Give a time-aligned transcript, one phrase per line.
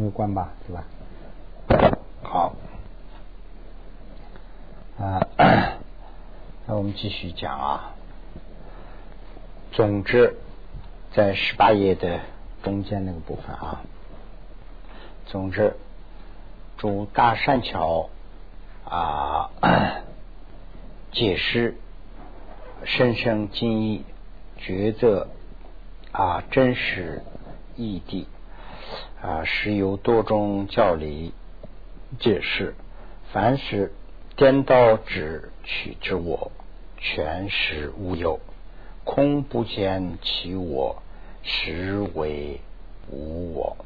[0.00, 0.84] 无关吧，是吧？
[2.22, 2.54] 好，
[4.98, 5.20] 啊，
[6.66, 7.94] 那我们继续讲啊。
[9.72, 10.36] 总之，
[11.12, 12.20] 在十八页的
[12.62, 13.82] 中间那个部分啊。
[15.26, 15.76] 总之，
[16.78, 18.08] 主大善巧
[18.84, 19.50] 啊，
[21.12, 21.76] 解释
[22.84, 24.04] 深深经义，
[24.58, 25.28] 抉择
[26.12, 27.22] 啊真实
[27.76, 28.24] 义谛
[29.22, 31.32] 啊，是由多种教理
[32.18, 32.74] 解释。
[33.32, 33.92] 凡是
[34.36, 36.50] 颠倒之取之我，
[36.98, 38.40] 全实无有，
[39.04, 41.02] 空不见其我，
[41.42, 42.60] 实为
[43.10, 43.76] 无我。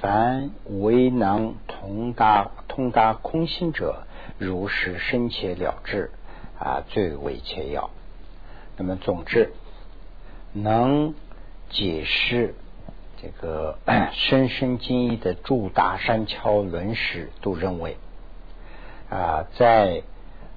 [0.00, 4.06] 凡为能通达通达空心者，
[4.38, 6.10] 如是深切了之
[6.58, 7.90] 啊，最为切要。
[8.76, 9.52] 那么总之，
[10.52, 11.14] 能
[11.68, 12.54] 解释
[13.22, 13.78] 这个
[14.12, 17.96] 深深经义的诸大山桥论师都认为
[19.10, 20.02] 啊，在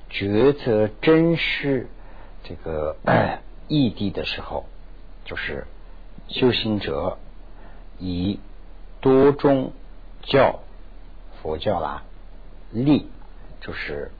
[0.09, 1.87] 抉择真实
[2.43, 2.97] 这个
[3.67, 4.65] 异地的时候，
[5.25, 5.65] 就是
[6.27, 7.17] 修行者
[7.99, 8.39] 以。
[9.01, 9.73] 多宗
[10.21, 10.61] 教
[11.41, 12.03] 佛教啦，
[12.71, 13.09] 理
[13.59, 14.11] 就是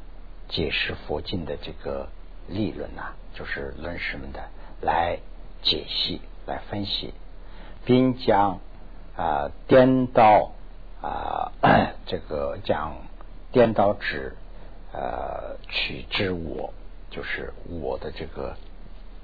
[0.49, 2.09] 解释佛经的这个
[2.49, 4.49] 理论呐，就是论师们的
[4.81, 5.19] 来
[5.61, 7.13] 解析、来分析，
[7.85, 8.59] 并将
[9.15, 10.51] 啊颠倒
[11.01, 11.51] 啊
[12.05, 12.95] 这个讲
[13.51, 14.35] 颠倒指
[14.93, 16.73] 呃取之我，
[17.09, 18.55] 就是我的这个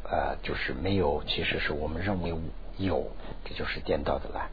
[0.03, 2.33] 呃就是没有，其实是我们认为
[2.77, 3.11] 有，
[3.45, 4.49] 这就是颠倒的了。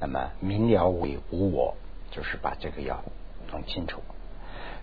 [0.00, 1.74] 那么明了为无我，
[2.10, 3.02] 就是把这个要
[3.50, 4.02] 弄清楚。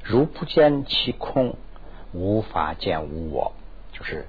[0.04, 1.56] 如不见其空，
[2.12, 3.54] 无法见无我。
[3.94, 4.26] 就是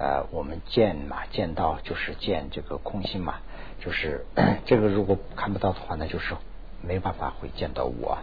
[0.00, 3.40] 呃，我们见嘛，见到就是见这个空性嘛。
[3.80, 4.24] 就是
[4.64, 6.34] 这个如果看不到的话，那就是
[6.82, 8.16] 没办法会见到我，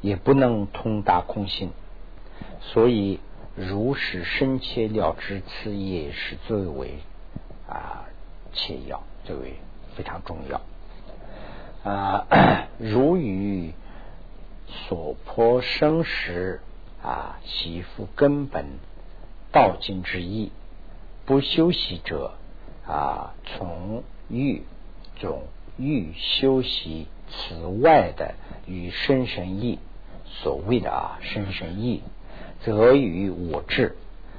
[0.00, 1.72] 也不能通达空性。
[2.62, 3.20] 所以
[3.54, 7.00] 如是深切了知，此也是最为
[7.68, 8.08] 啊
[8.54, 9.56] 切要，最为
[9.94, 10.62] 非常重要。
[11.84, 12.26] 啊，
[12.78, 13.74] 如与
[14.66, 16.60] 所破生时
[17.02, 18.64] 啊，习复根本
[19.52, 20.52] 道经之意，
[21.30, 22.32] 不修习者
[22.84, 24.64] 啊，从欲
[25.14, 25.44] 总
[25.78, 28.34] 欲修习此外的
[28.66, 29.78] 与生神意，
[30.24, 32.02] 所谓的啊生神意，
[32.64, 33.96] 则与我智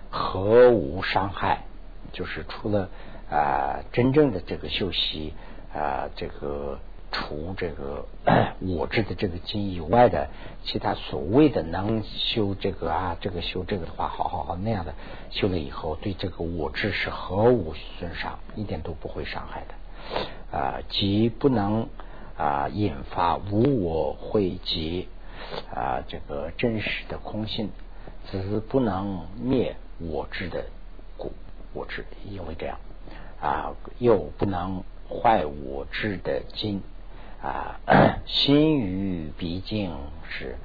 [0.10, 1.64] 何无伤害？
[2.12, 2.90] 就是除了
[3.30, 5.34] 啊真正的这个修习
[5.74, 6.78] 啊这个。
[7.12, 8.06] 除这个
[8.62, 10.30] 我知的这个经以外的
[10.64, 14.94] 其他所谓的能修这个啊，这个修这个的话，好好好那样的
[15.30, 21.90] 修了以后，对这个我知是毫无损伤，一点都不会伤害的啊，即不能
[22.38, 25.10] 啊引发无我会集
[25.76, 27.72] 啊这个真实的空性，
[28.32, 30.66] 只是不能灭我知的
[31.18, 31.34] 故
[31.74, 32.78] 我知，因为这样
[33.42, 36.82] 啊又不能坏我知的经。
[37.42, 37.80] 啊，
[38.26, 39.92] 心语毕竟
[40.30, 40.56] 是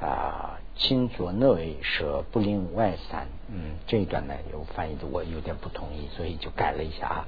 [0.00, 3.26] 啊，亲左内舍不令外散。
[3.48, 7.26] 嗯，这一段呢有翻译的我有点不同意，所以就改了一下啊。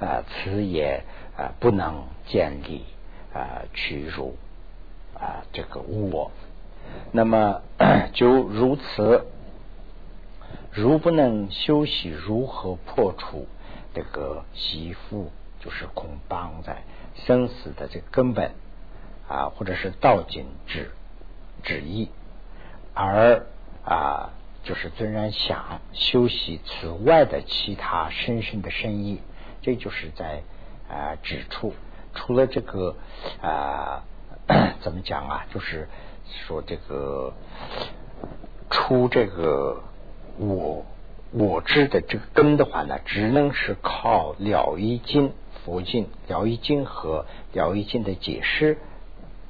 [0.00, 1.02] 啊，此也
[1.36, 2.84] 啊不能建立
[3.32, 4.36] 啊屈辱
[5.14, 6.30] 啊这个我。
[7.12, 7.62] 那么
[8.12, 9.24] 就如此，
[10.70, 13.46] 如不能休息如何破除
[13.94, 15.26] 这个习缚，
[15.64, 16.82] 就是恐绑在。
[17.26, 18.52] 生死的这个根本
[19.28, 20.90] 啊，或者是道经旨
[21.62, 22.08] 旨意，
[22.94, 23.44] 而
[23.84, 24.30] 啊，
[24.64, 29.20] 就是虽然想修习此外的其他深深的深意，
[29.60, 30.42] 这就是在
[30.88, 31.74] 啊指出，
[32.14, 32.96] 除了这个
[33.42, 34.04] 啊，
[34.80, 35.46] 怎么讲啊？
[35.52, 35.88] 就是
[36.46, 37.34] 说这个
[38.70, 39.82] 出这个
[40.38, 40.86] 我
[41.30, 45.34] 我知的这个根的话呢，只能是靠了一经。
[45.64, 48.78] 佛经、了义经和了义经的解释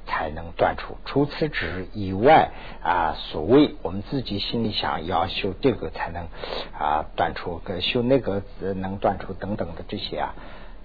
[0.05, 0.97] 才能断除。
[1.05, 2.51] 除此之以外
[2.83, 6.27] 啊，所谓我们自己心里想要修这个才能
[6.77, 8.43] 啊断除，跟修那个
[8.75, 10.35] 能断除等等的这些啊，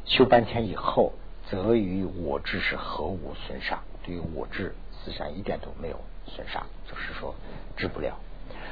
[0.04, 1.12] 修半天以后，
[1.50, 3.80] 则与我智是何无损伤？
[4.04, 7.34] 对于我智思想一点都没有损伤，就是说
[7.76, 8.18] 治不了。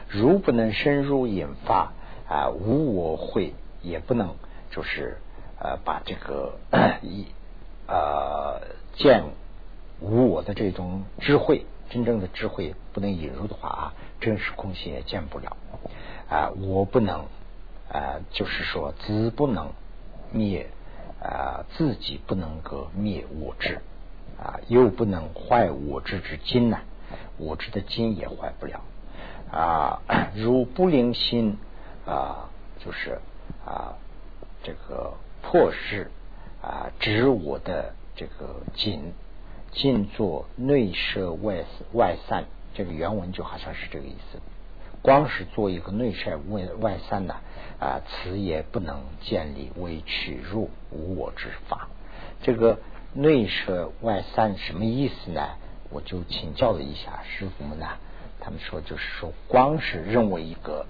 [0.08, 1.93] 如不能深入引发
[2.29, 4.35] 啊无我会，也不能
[4.70, 5.19] 就是。
[5.58, 6.58] 呃，把这个
[7.03, 7.26] 一
[7.87, 8.61] 呃
[8.94, 9.25] 见
[10.00, 15.56] 无我的这种智慧，真正的智慧不能引入的话啊，真实空性也见不了
[16.29, 16.50] 啊。
[16.61, 17.26] 我不能
[17.91, 19.73] 啊，就是说子不能
[20.32, 20.69] 灭
[21.23, 23.81] 啊，自己不能够灭我智
[24.38, 26.79] 啊，又不能坏我执之筋呢，
[27.38, 28.82] 我执的筋也坏不了
[29.50, 30.03] 啊。
[30.35, 31.56] 如不灵心
[32.05, 32.50] 啊，
[32.85, 33.20] 就是
[33.64, 33.94] 啊，
[34.62, 35.14] 这个
[35.50, 36.10] 破事
[36.60, 39.12] 啊，指我的这个筋，
[39.70, 44.40] 尽作内摄外外散，这个原文就好像是这个意思。
[45.02, 47.37] 光是做一个内摄外外散呢，
[47.78, 51.88] 啊，此也不能建立为取入无我之法。
[52.43, 52.81] 这个
[53.14, 55.40] 内摄外散什么意思呢？
[55.90, 57.87] 我就请教了一下师傅们呢，
[58.40, 60.84] 他们说就是说，光是认为一个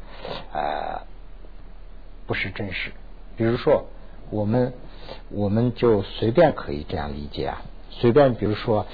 [0.54, 1.02] 呃
[2.26, 2.92] 不是真实，
[3.36, 3.84] 比如说
[4.30, 4.72] 我们
[5.30, 8.86] 我们就随便可以这样理解啊，随便比如说，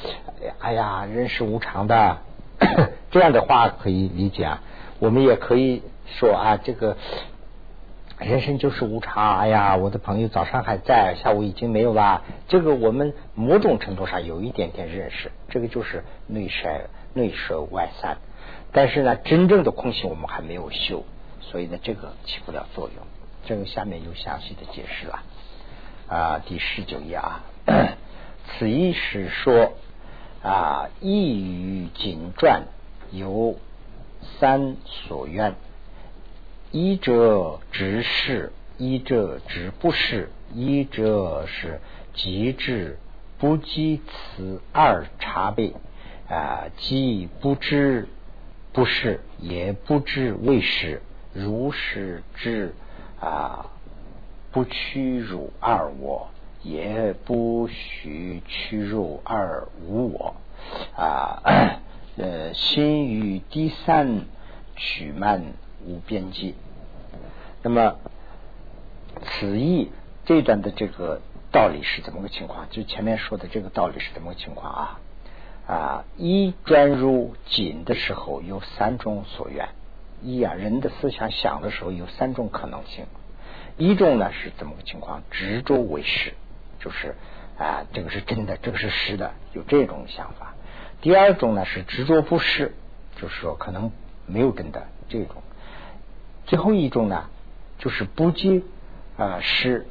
[0.60, 2.18] 哎呀，人是无常的，
[3.10, 4.62] 这样的话可以理解啊。
[4.98, 6.96] 我们也可以说啊，这个。
[8.18, 12.22] 人生就是无常，哎呀，我的朋友早上还在，下午已经没有了。
[12.46, 16.68] 这个我们某种程度上有一点点认识，这个就是内摄
[17.14, 18.18] 内摄外散。
[18.70, 21.02] 但是呢，真正的空性我们还没有修，
[21.40, 23.04] 所以呢，这个起不了作用。
[23.44, 25.22] 这个下面有详细的解释了。
[26.08, 27.42] 啊，第十九页啊，
[28.58, 29.72] 此意是说
[30.42, 32.64] 啊，意于锦传
[33.10, 33.56] 有
[34.38, 35.54] 三所愿。
[36.70, 41.80] 一者直是，一者直不是，一者是
[42.14, 42.98] 极致
[43.38, 45.72] 不及此二差别。
[46.28, 48.08] 啊，既不知
[48.72, 51.02] 不是，也不知为是，
[51.34, 52.74] 如是知
[53.22, 53.70] 啊，
[54.50, 56.28] 不屈辱二我，
[56.62, 60.34] 也不许屈辱二无我
[60.96, 61.42] 啊，
[62.18, 64.26] 呃，心于第三
[64.76, 65.54] 取慢。
[65.84, 66.54] 无边际。
[67.60, 67.96] 那么
[69.24, 69.90] 此意
[70.24, 71.20] 这段的这个
[71.50, 72.68] 道理是怎么个情况？
[72.70, 75.00] 就前面说的这个道理是怎么个情况啊？
[75.66, 79.70] 啊，一专入紧的时候有三种所愿。
[80.22, 83.06] 一啊，人的思想想的时候有三种可能性。
[83.76, 85.22] 一种呢是怎么个情况？
[85.30, 86.34] 执着为实，
[86.78, 87.14] 就是
[87.58, 90.54] 啊，这个是真的，这个是实的，有这种想法。
[91.00, 92.74] 第二种呢是执着不是，
[93.16, 93.90] 就是说可能
[94.26, 95.42] 没有真的这种。
[96.46, 97.28] 最后一种呢，
[97.78, 98.62] 就是不接
[99.16, 99.86] 啊失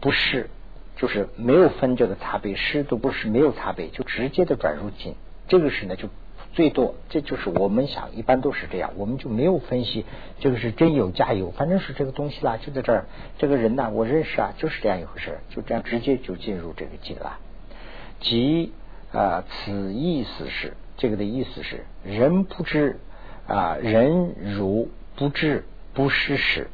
[0.00, 0.48] 不是，
[0.96, 5.14] 就是没有分这个差别，是都不是没有差别，就直接的转入境。
[5.46, 6.08] 这个是呢，就
[6.56, 10.04] 最多，这就是我们想一般都是这样，我们就没有分析
[10.40, 13.04] 这个是真有假有，反正是这个东西啦，就在这儿。
[13.38, 17.38] 这个人呢，我认识啊，就是这样一回事，就这样直接就进入这个境了。
[18.18, 18.72] 即
[19.12, 22.98] 啊，此意思是这个的意思是人不知
[23.46, 25.64] 啊，人如不知。
[25.94, 26.68] 不是事，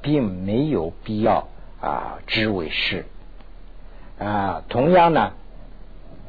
[0.00, 1.48] 并没有必要
[1.80, 3.04] 啊，知为是
[4.16, 4.62] 啊。
[4.68, 5.32] 同样呢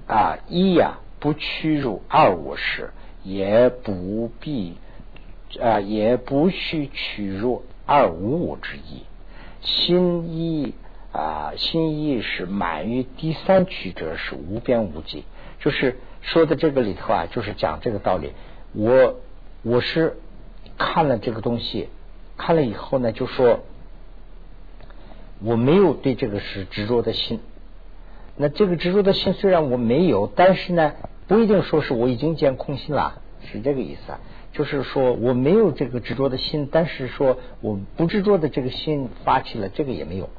[0.07, 2.89] 啊，一呀不屈辱二我时，
[3.23, 4.75] 也不必
[5.61, 9.03] 啊，也不需屈入二无我之意。
[9.61, 10.73] 心意
[11.13, 15.23] 啊，心意是满于第三曲折，是无边无际。
[15.59, 18.31] 就是说的这个里头啊，就是讲这个道理。
[18.73, 19.19] 我
[19.61, 20.17] 我是
[20.77, 21.89] 看了这个东西。
[22.37, 23.59] 看了以后呢，就说
[25.43, 27.39] 我没有对这个是执着的心。
[28.37, 30.93] 那这个执着的心虽然我没有，但是呢，
[31.27, 34.19] 不一定说是我已经见空心了，是这个意思啊。
[34.53, 40.29] 就是说我没有这个执着的心，但是说我不执着的这个心发起了，这个也没有。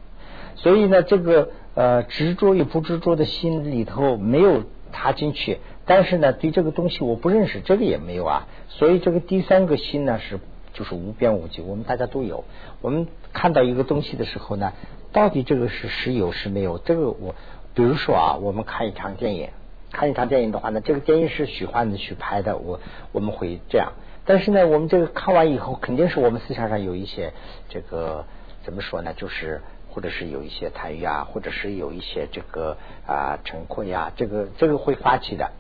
[0.56, 8.49] 所以呢，这个呃执着与不执着的心里头没有踏进去，但是呢，对这个东西我不认识，这个也没有啊。
[8.68, 10.40] 所以这个第三个心呢是。
[10.75, 12.44] 就是无边无际，我们大家都有。
[12.80, 14.72] 我们看到一个东西的时候呢，
[15.12, 16.78] 到底这个是实有是没有？
[16.78, 17.34] 这个我，
[17.74, 19.48] 比如说啊，我们看一场电影，
[19.90, 22.80] 看一场电影的话呢，这个电影是许幻的、去拍的，我
[23.12, 23.92] 我们会这样。
[24.24, 27.32] 但是呢，我们这个看完以后，肯定是我们思想上有一些
[27.68, 28.24] 这个
[28.62, 29.12] 怎么说呢？
[29.14, 32.76] 就是或者是有一些贪欲啊，或者是有一些这个
[33.06, 35.50] 啊嗔恚呀，这个这个会发起的。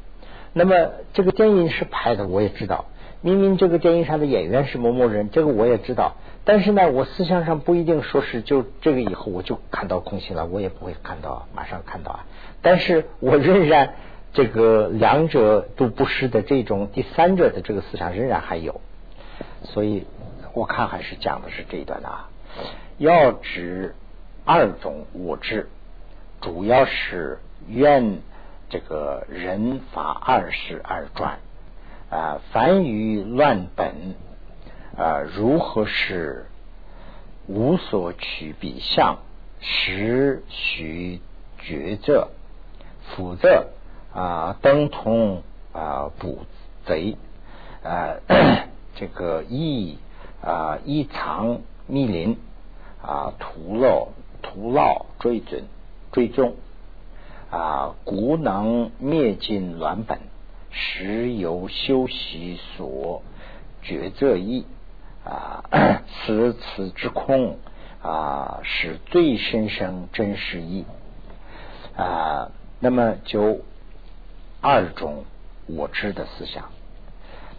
[0.52, 2.84] 那么这个电影是拍的，我也知道。
[3.22, 12.26] 明明这个电影上的演员是某某人，这个我也知道，但是呢，我思想上不一定说是就这个以后我就看到空性了，我也不会看到马上看到啊。
[12.62, 13.94] 但是我仍然
[14.32, 18.80] 这个两者都不是的这种第三者的这个思想仍然还有，
[19.62, 20.04] 所以
[20.52, 22.28] 我看还是讲的是这一段的啊。
[22.98, 23.94] 要指
[24.44, 25.68] 二种我执，
[26.40, 27.38] 主要是
[27.68, 28.18] 愿
[28.68, 31.38] 这个人法二世而转。
[32.12, 34.14] 啊，凡于乱本
[34.98, 36.44] 啊，如何是
[37.46, 39.16] 无所取彼相，
[39.60, 41.22] 实许
[41.58, 42.28] 抉择，
[43.16, 43.68] 否则
[44.12, 45.42] 啊，灯通
[45.72, 46.40] 啊，捕
[46.84, 47.16] 贼
[47.82, 48.16] 啊，
[48.94, 49.96] 这个异
[50.42, 52.36] 啊，异藏密林
[53.00, 54.08] 啊，徒劳
[54.42, 55.64] 徒劳追准
[56.12, 56.56] 追踪
[57.50, 60.18] 啊，故能灭尽乱本，
[60.72, 63.22] 实有修习所
[63.82, 64.66] 觉则意。
[65.24, 65.62] 啊，
[66.26, 67.58] 此此之空
[68.02, 70.84] 啊，是最深深真实意。
[71.96, 72.50] 啊，
[72.80, 73.60] 那么就。
[74.64, 75.24] 二种
[75.66, 76.70] 我知的思想。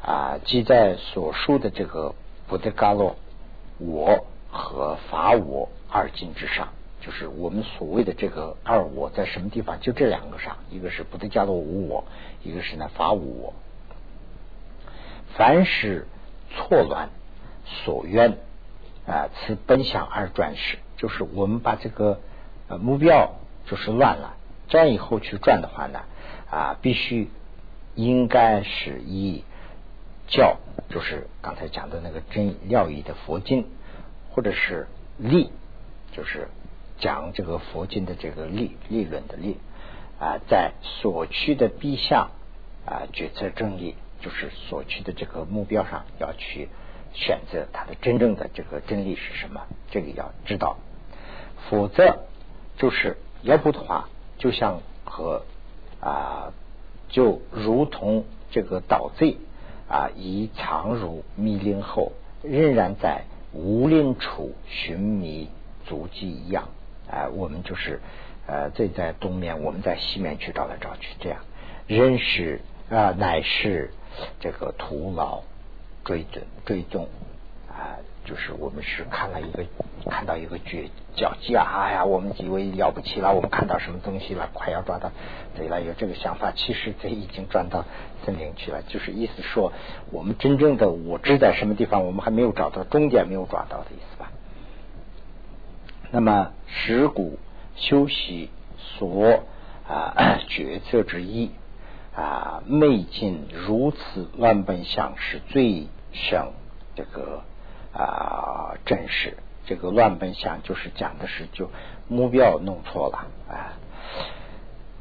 [0.01, 2.15] 啊，即在所述的这个
[2.47, 3.17] 布德伽罗
[3.77, 6.69] 我和法我二境之上，
[7.05, 9.79] 就是我们所谓的这个二我在什么地方？
[9.81, 12.05] 就这两个上，一个是不得加罗无我，
[12.43, 13.53] 一个是呢法无我。
[15.35, 16.07] 凡是
[16.51, 17.09] 错乱
[17.65, 18.37] 所愿
[19.05, 22.21] 啊，此本想而转世，就是我们把这个
[22.69, 23.33] 呃目标
[23.65, 24.37] 就是乱了，
[24.69, 26.03] 这样以后去转的话呢？
[26.49, 27.29] 啊，必须
[27.95, 29.43] 应该是以
[30.27, 30.57] 教，
[30.89, 33.67] 就是刚才讲的那个真料义的佛经，
[34.31, 35.49] 或者是理，
[36.11, 36.47] 就是
[36.99, 39.57] 讲这个佛经的这个利利论的利
[40.19, 42.31] 啊，在所趋的必相
[42.85, 46.69] 啊决策正义，就是所趋的这个目标上要去
[47.13, 50.77] 选择它的真正的这个真理是什么，这个要知道，
[51.69, 52.19] 否则
[52.77, 55.43] 就是要不的话，就像和。
[56.05, 56.51] 啊，
[57.07, 59.37] 就如同这个盗贼
[59.87, 63.23] 啊，已藏入密林后，仍然在
[63.53, 65.47] 无林处寻觅
[65.85, 66.67] 足迹一样。
[67.13, 67.99] 啊，我们就是
[68.47, 71.39] 呃，这在东面，我们在西面去找来找去，这样
[71.87, 73.91] 人是啊，乃是
[74.39, 75.43] 这个徒劳
[76.03, 77.07] 追踪追踪
[77.69, 78.01] 啊。
[78.25, 79.65] 就是我们是看了一个
[80.09, 85.11] 看到一个绝脚迹啊，哎呀，我们以为了不起了，我们看到什么东西了，快要抓到
[85.57, 87.83] 贼了，有这个想法，其实贼已经转到
[88.25, 88.81] 森林去了。
[88.83, 89.73] 就是意思说，
[90.09, 94.31] 我们真正的我知在什么地方，我们还没有找到终点，没有抓到的意思吧？
[96.13, 97.39] 那么十古
[97.75, 99.43] 修习所
[99.89, 101.49] 啊 决策之一
[102.15, 106.51] 啊，昧尽如此乱本相是最胜
[106.95, 107.41] 这个。
[107.95, 111.69] 啊，正是这个乱本相，就是讲的是就
[112.07, 113.77] 目标弄错了啊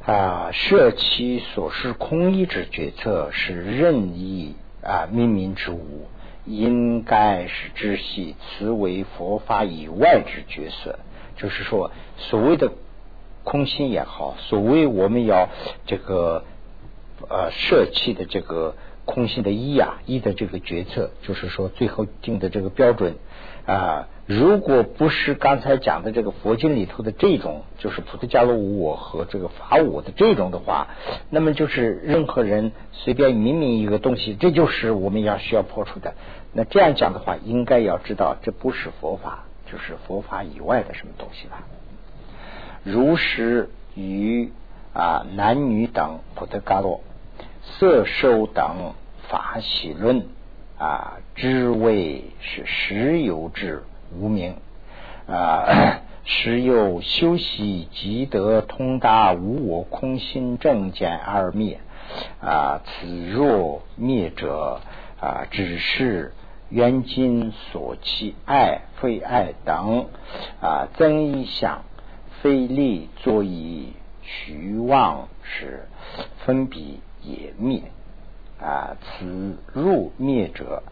[0.05, 6.07] 啊，舍其所示空意之决策是任意啊命名之物，
[6.45, 10.99] 应该是知悉此为佛法以外之角色。
[11.37, 12.73] 就是说，所谓的
[13.45, 15.49] 空心也好，所谓我们要
[15.87, 16.45] 这个
[17.29, 18.75] 呃舍弃的这个。
[19.05, 23.17] 空心的一啊，一的这个决策，就是说最后定的这个标准
[23.67, 30.89] 啊，如果不是刚才讲的这个佛经里头的这种，就是菩提伽罗无我和这个法我的这种的话，
[31.31, 36.15] 那么就是任何人随便明明一个东西，这就是我们要需要破除的。
[36.53, 41.65] 那这样讲的话，应该要知道这不是佛法，就是佛法以外的什么东西了。
[42.85, 44.53] 如是与
[44.93, 47.01] 啊男女等菩提伽罗。
[47.65, 48.95] 色受等
[49.29, 50.27] 法喜论
[50.79, 53.85] 啊，之谓是实有之
[54.19, 54.57] 无名
[55.27, 61.81] 啊， 时有修习即得通达无我空心正见二灭
[62.41, 64.81] 啊，此若灭者
[65.21, 66.33] 啊，只是
[66.69, 70.07] 缘今所起爱非爱等
[70.61, 71.83] 啊，增一想
[72.41, 73.93] 非力作以
[74.23, 75.89] 虚妄时
[76.45, 76.81] 分别。
[77.25, 77.83] 也灭
[78.61, 78.97] 啊！
[79.01, 80.83] 此入灭者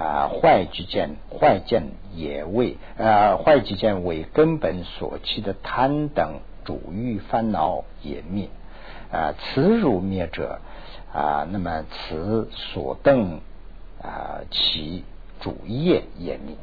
[0.00, 1.82] 啊，坏之见，坏见
[2.14, 8.48] 也为啊，坏之见为根本所起的贪等主欲烦恼也灭
[9.12, 9.34] 啊！
[9.38, 10.58] 此入灭者
[11.12, 13.40] 啊，那么此所等
[14.02, 15.04] 啊，其
[15.40, 16.56] 主业也灭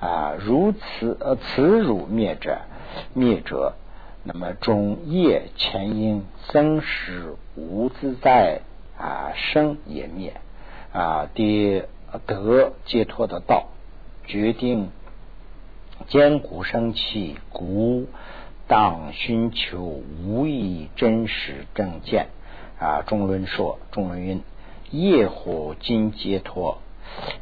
[0.00, 0.34] 啊！
[0.38, 2.58] 如此呃，此辱灭者
[3.14, 3.74] 灭者。
[4.24, 8.60] 那么中业前因生时无自在
[8.98, 10.34] 啊生也灭
[10.92, 11.84] 啊第
[12.26, 13.68] 得解脱的道
[14.26, 14.90] 决定
[16.08, 18.06] 坚固生气故
[18.66, 19.82] 当寻求
[20.24, 22.28] 无以真实正见
[22.78, 24.42] 啊中论说中论云
[24.90, 26.78] 业火今解脱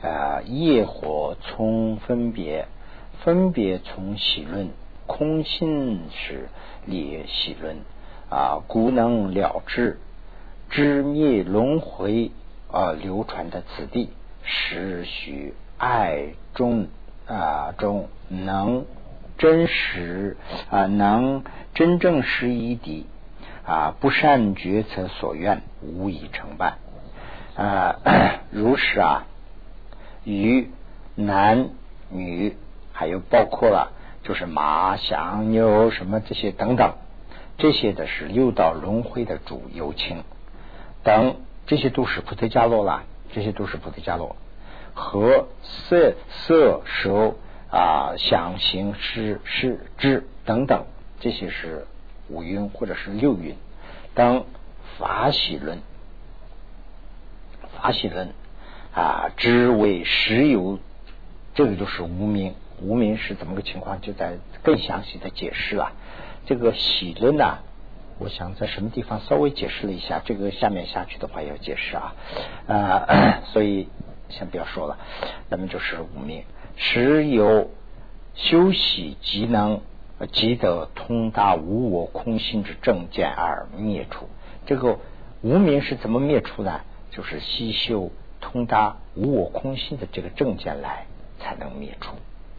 [0.03, 2.67] 啊业火从分别
[3.23, 4.71] 分别从喜论
[5.07, 6.49] 空心是。
[6.89, 7.79] 列喜论
[8.31, 9.99] 啊，故能了知
[10.71, 12.31] 知灭轮回
[12.71, 14.11] 啊，流传的此地
[14.47, 16.87] 实许爱中
[17.27, 18.87] 啊中能
[19.39, 20.37] 真实
[20.71, 23.07] 啊，能真正实一地
[23.67, 26.79] 啊不善决策所愿，无以成办
[27.57, 27.97] 啊。
[28.51, 29.27] 如是啊，
[30.25, 30.71] 与
[31.17, 31.71] 男
[32.09, 32.57] 女
[32.93, 36.95] 还有包括了，就是马、象、牛什么这些等等，
[37.59, 40.23] 这些的是六道轮回的主有情
[41.03, 41.37] 等，
[41.67, 43.03] 这些都是菩提伽罗啦，
[43.33, 44.37] 这些都是菩提伽罗
[44.95, 47.35] 和色色舌
[47.71, 50.87] 啊想行识识知等等，
[51.21, 51.87] 这些是
[52.29, 53.57] 五蕴或者是六蕴
[54.15, 54.45] 当
[54.99, 55.81] 法喜论，
[57.77, 58.31] 法喜论
[58.95, 60.79] 啊，知为实有。
[61.55, 64.03] 这个就是无名，无名是怎么个情况？
[64.03, 65.93] 就在更详细的解释了。
[66.45, 67.61] 这个喜论呢，
[68.19, 70.23] 我想在什么地方稍微解释了一下。
[70.25, 72.15] 这个下面下去的话要解释啊，
[72.67, 73.89] 呃，所 以
[74.29, 74.99] 先不要说了。
[75.49, 76.45] 那么就是无名，
[76.77, 77.71] 时有
[78.35, 79.81] 修习即能
[80.33, 84.29] 即得通达无我空心之正见而灭除。
[84.67, 84.99] 这个
[85.43, 86.81] 无名是怎么灭除呢？
[87.11, 91.07] 就是习修通达无我空心的这个正见来。
[91.39, 92.13] 才能灭除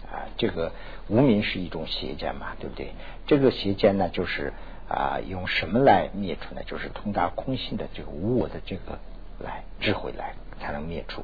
[0.06, 0.30] 啊！
[0.38, 0.72] 这个
[1.10, 2.92] 无名是一种邪见嘛，对不对？
[3.26, 4.54] 这个邪见呢，就是
[4.90, 6.62] 啊，用什么来灭除呢？
[6.66, 9.00] 就是通达空性的这个无我的这个
[9.40, 11.24] 来智慧来才能灭除。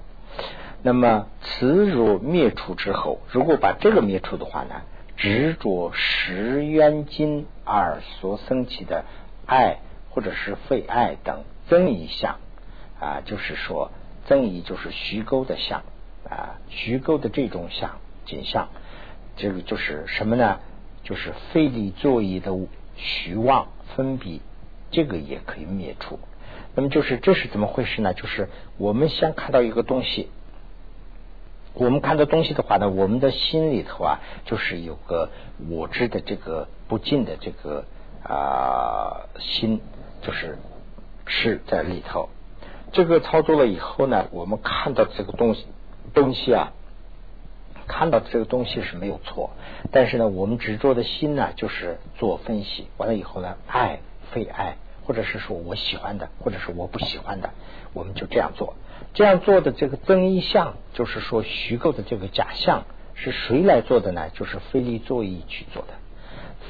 [0.81, 4.81] 那么此若灭除之后，如果把这个灭除的话呢，
[5.15, 9.05] 执着十元金而所生起的
[9.45, 9.77] 爱
[10.09, 12.37] 或者是非爱等增一相
[12.99, 13.91] 啊，就是说
[14.25, 15.83] 增一就是虚构的相。
[16.29, 18.69] 啊，虚构的这种相景象，
[19.35, 20.61] 这个就是什么呢？
[21.03, 22.53] 就是费力作意的
[22.95, 24.39] 虚妄分别，
[24.91, 26.19] 这个也可以灭除。
[26.75, 28.13] 那么就是这是怎么回事呢？
[28.13, 30.29] 就是我们先看到一个东西，
[31.73, 35.29] 我们看到东西的话呢，我们的心里头啊，就是有个
[35.69, 37.85] 我知的这个不尽的这个
[38.23, 39.81] 啊心，
[40.21, 40.57] 就是
[41.25, 42.29] 是在里头。
[42.91, 45.65] 这个操作了以后呢，我们看到这个东西。
[46.13, 46.73] 东西啊，
[47.95, 49.51] 看到的这个东西是没有错，
[49.91, 53.99] 但是呢，我们执着的心呢，就是做分析，完了以后呢，爱
[54.31, 57.51] 非爱，或者是说我喜欢的，或者是我不喜欢的，
[57.93, 58.73] 我们就这样做。
[59.13, 64.29] 这样做的这个增益相，就是说虚构的这个假象，是谁来做的呢？
[64.33, 65.93] 就是非力作意去做的，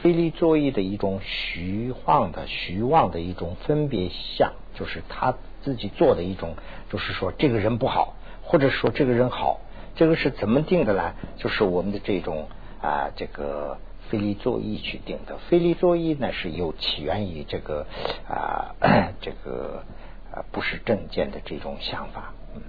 [0.02, 6.56] 非力作意的一种虚幻的虚妄的一种分别相，就是他自己做的一种，
[6.92, 8.18] 就是说这个人不好。
[8.46, 9.62] 或者说这个人好，
[9.96, 11.14] 这个是怎么定的呢？
[11.38, 12.48] 就是我们的这种
[12.82, 13.78] 啊，这个
[14.10, 15.38] 非利作意去定的。
[15.50, 17.86] 非利作意呢，是有起源于这个
[18.28, 18.74] 啊，
[19.22, 19.84] 这个
[20.32, 22.34] 啊不是正见的这种想法。
[22.56, 22.62] 嗯，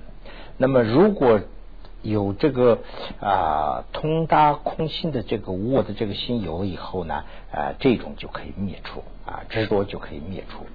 [0.59, 1.41] 那么如果
[2.03, 2.81] 有这个
[3.21, 10.67] 啊通达空心的这个无我的这个心有以后呢，啊这种就可以灭除啊执着就可以灭除。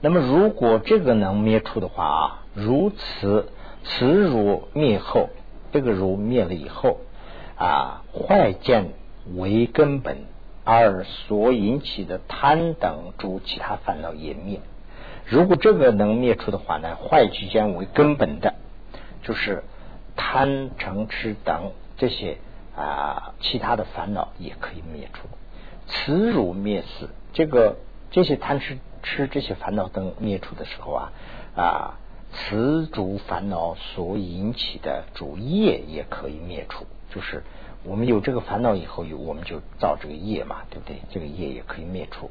[0.00, 2.42] 那么如果这个能灭除的话啊。
[2.58, 3.50] 如此，
[3.88, 5.30] 此如灭后，
[5.72, 6.98] 这个如灭了以后
[7.56, 8.90] 啊，坏见
[9.36, 10.18] 为根本，
[10.64, 14.60] 而所引起的贪等诸其他烦恼也灭。
[15.24, 18.54] 如果这个能灭除的话呢，坏之见为根本的，
[19.22, 19.62] 就是
[20.16, 22.38] 贪嗔痴等这些
[22.76, 25.28] 啊其他的烦恼也可以灭除。
[25.86, 27.76] 此如灭死，这个
[28.10, 31.12] 这些贪吃吃这些烦恼等灭除的时候啊
[31.54, 31.98] 啊。
[32.32, 36.84] 此主烦恼所引起的主业也可以灭除，
[37.14, 37.42] 就是
[37.84, 40.96] 我们有这个烦恼以后，有我们就造这个业嘛，对不对？
[41.10, 42.30] 这个业也可以灭除。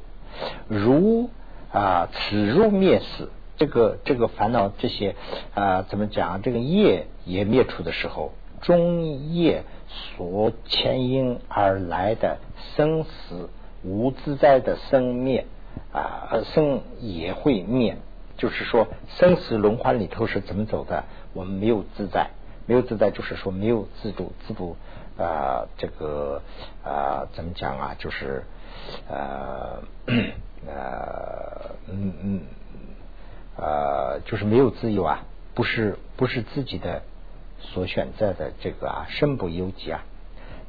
[0.67, 1.29] 如
[1.71, 5.15] 啊，此入灭死，这个这个烦恼这些
[5.53, 6.41] 啊，怎么讲？
[6.41, 12.37] 这个业也灭除的时候，中业所牵引而来的
[12.75, 13.49] 生死
[13.83, 15.45] 无自在的生灭
[15.91, 17.97] 啊，生也会灭。
[18.37, 21.05] 就是说，生死轮环里头是怎么走的？
[21.33, 22.31] 我们没有自在，
[22.65, 24.75] 没有自在，就是说没有自主、自主
[25.17, 26.41] 啊，这个
[26.83, 27.95] 啊，怎么讲啊？
[27.97, 28.43] 就是
[29.07, 29.81] 呃
[30.67, 32.41] 呃嗯嗯
[33.55, 37.03] 呃，就是没有自由啊，不是不是自己的
[37.59, 40.03] 所选择的这个啊，身不由己啊。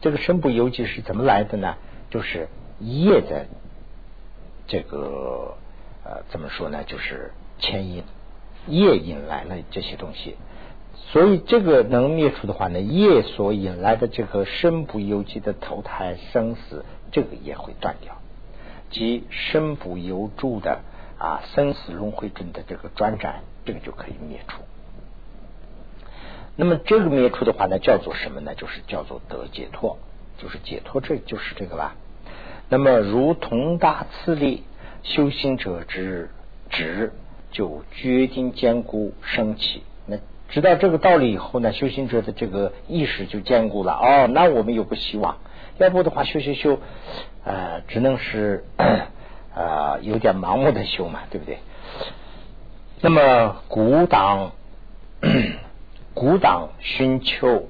[0.00, 1.74] 这个身不由己是怎么来的呢？
[2.11, 2.48] 就是
[2.79, 3.46] 业的
[4.68, 5.57] 这个
[6.05, 6.85] 呃，怎么说呢？
[6.85, 7.33] 就是。
[7.59, 8.05] 牵引
[8.66, 10.37] 业引来了这些东西，
[11.12, 18.16] 所以这个能灭除的话呢，业所引来的这个身不由己的投胎生死，这个也会断掉，
[18.90, 20.81] 即身不由主的
[21.19, 24.62] 啊生死轮回中的这个转展，这个就可以灭除。
[26.57, 28.55] 那么这个灭除的话呢，叫做什么呢？
[28.55, 29.99] 就是叫做得解脱，
[30.38, 31.95] 就是解脱，这就是这个吧。
[32.69, 34.64] 那么如同大次力，
[35.03, 36.31] 修行者之
[36.71, 37.12] 旨
[37.57, 39.83] 就决定坚固升起。
[40.05, 40.19] 那
[40.51, 43.95] 知道这个道理以后呢，修行者的这个意识就坚固了。
[43.95, 45.38] 哦，那我们有个希望。
[45.79, 46.79] 要不的话，修修修，
[47.45, 48.64] 呃，只能是
[49.57, 51.59] 呃有点盲目的修嘛，对不对？
[53.01, 54.53] 那么古党，
[56.12, 57.69] 古党寻求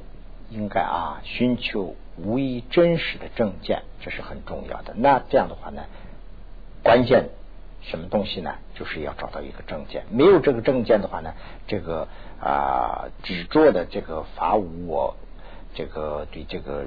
[0.51, 4.95] 应该啊，寻求无疑真实的正见，这是很重要的。
[4.97, 5.83] 那这样的话呢，
[6.83, 7.29] 关键
[7.89, 8.55] 什么东西呢？
[8.75, 10.05] 就是要找到一个证件。
[10.11, 11.33] 没有这个证件的话呢，
[11.69, 12.09] 这个
[12.41, 15.15] 啊执着的这个法无我，
[15.75, 16.85] 这个对这个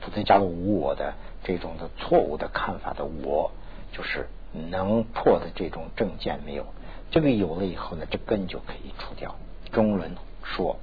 [0.00, 3.52] 菩提伽罗无我的这种的错误的看法的我，
[3.92, 6.64] 就是能破的这种证件没有。
[7.10, 9.36] 这个有了以后呢，这根就可以除掉。
[9.72, 10.78] 中伦说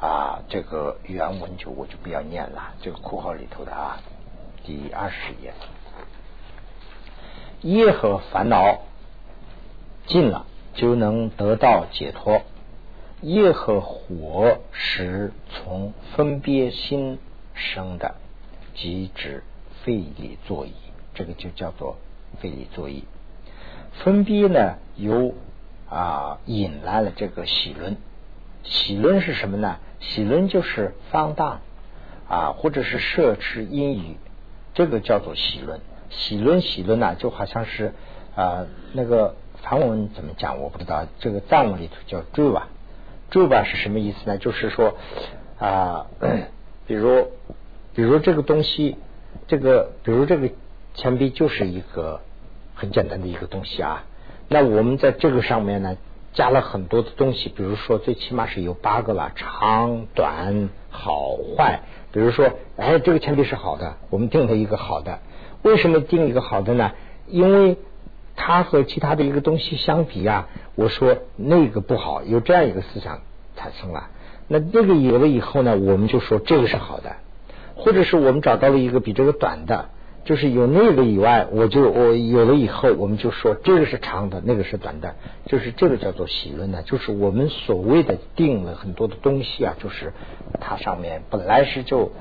[0.00, 4.00] 啊，这个原文就我就不要念了，这个括号里头的啊，
[4.64, 5.52] 第二十页，
[7.62, 8.80] 业和烦恼
[10.06, 12.42] 尽了，就能得到解脱。
[13.20, 17.18] 业和火是从分别心
[17.54, 18.14] 生的，
[18.74, 19.44] 即指
[19.82, 20.72] 费力作意，
[21.14, 21.96] 这个就叫做
[22.40, 23.04] 费力作意。
[24.04, 25.34] 分别呢有。
[25.92, 27.96] 啊，引来了这个喜论。
[28.62, 29.78] 喜论是什么呢？
[29.98, 31.62] 喜论就是放大
[32.28, 34.16] 啊，或者是摄持阴语，
[34.72, 35.80] 这个叫做喜论。
[36.10, 37.94] 喜论喜论呢，就好像是
[38.36, 40.60] 啊，那个梵文怎么讲？
[40.60, 41.06] 我不知道。
[41.20, 42.68] 这个藏文里头叫住吧，
[43.30, 44.36] 住吧是什么意思呢？
[44.36, 44.94] 就是说
[45.58, 46.06] 啊，
[46.86, 47.28] 比如
[47.94, 48.96] 比如这个东西，
[49.46, 50.50] 这个比如这个
[50.94, 52.20] 钱币就是一个
[52.74, 54.04] 很简单的一个东西啊。
[54.48, 55.96] 那我们在这个上面呢，
[56.32, 61.82] 加了很多的东西，比如说最起码是有八个了，长短好坏。
[62.12, 65.20] 比如说，哎，这个钱币是好的，我们定了一个好的。
[65.62, 66.92] 为什么定一个好的呢？
[67.26, 67.76] 因为
[68.36, 73.20] 它和其他的一个东西相比啊，我说那个不好，有这样一个思想
[73.56, 74.08] 产生了。
[74.48, 77.16] 那这个有了以后呢，我们就说这个是好的，
[77.76, 79.90] 或者是我们找到了一个比这个短的。
[80.22, 85.14] 就是有那个以外，我就我有了以后，我们就说这个是长的，那个是短的，
[85.46, 86.82] 就是这个叫做喜论呢。
[86.82, 90.12] 就是我们所谓的定了很多的东西啊，就是
[90.60, 92.12] 它上面本来是就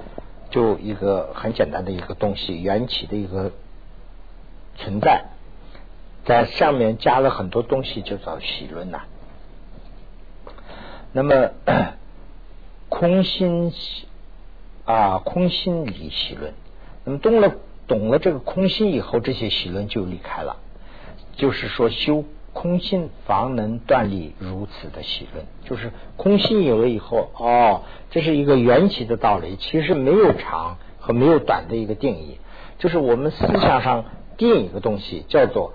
[0.49, 3.51] 就一个很简单的一个东西，缘起的一个
[4.77, 5.25] 存在，
[6.25, 9.01] 在上面加了很多东西，就叫喜论呐。
[11.11, 11.51] 那么
[12.89, 13.73] 空心
[14.85, 16.53] 啊，空心理喜论，
[17.03, 17.55] 那么动了。
[17.87, 20.57] 懂了这个空心以后，这些喜论就离开了。
[21.35, 25.45] 就是说，修空心方能断立如此的喜论。
[25.63, 29.55] 就是空心有了以后，哦，这是一个缘起的道理。
[29.57, 32.37] 其实没有长和没有短的一个定义。
[32.77, 34.05] 就是我们思想上
[34.37, 35.73] 定一个东西叫做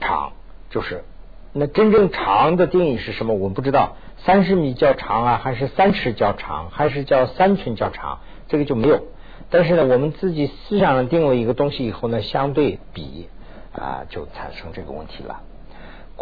[0.00, 0.32] 长，
[0.70, 1.04] 就是
[1.52, 3.34] 那真正长的定义是什么？
[3.34, 3.96] 我们不知道。
[4.24, 8.20] 三十米叫长啊，还是三尺叫长，还是叫三寸叫长？
[8.46, 9.02] 这个就没有。
[9.50, 13.28] 但是呢，我们自己思想上定了一个东西以后呢，相对比
[13.72, 15.40] 啊，就产生这个问题了。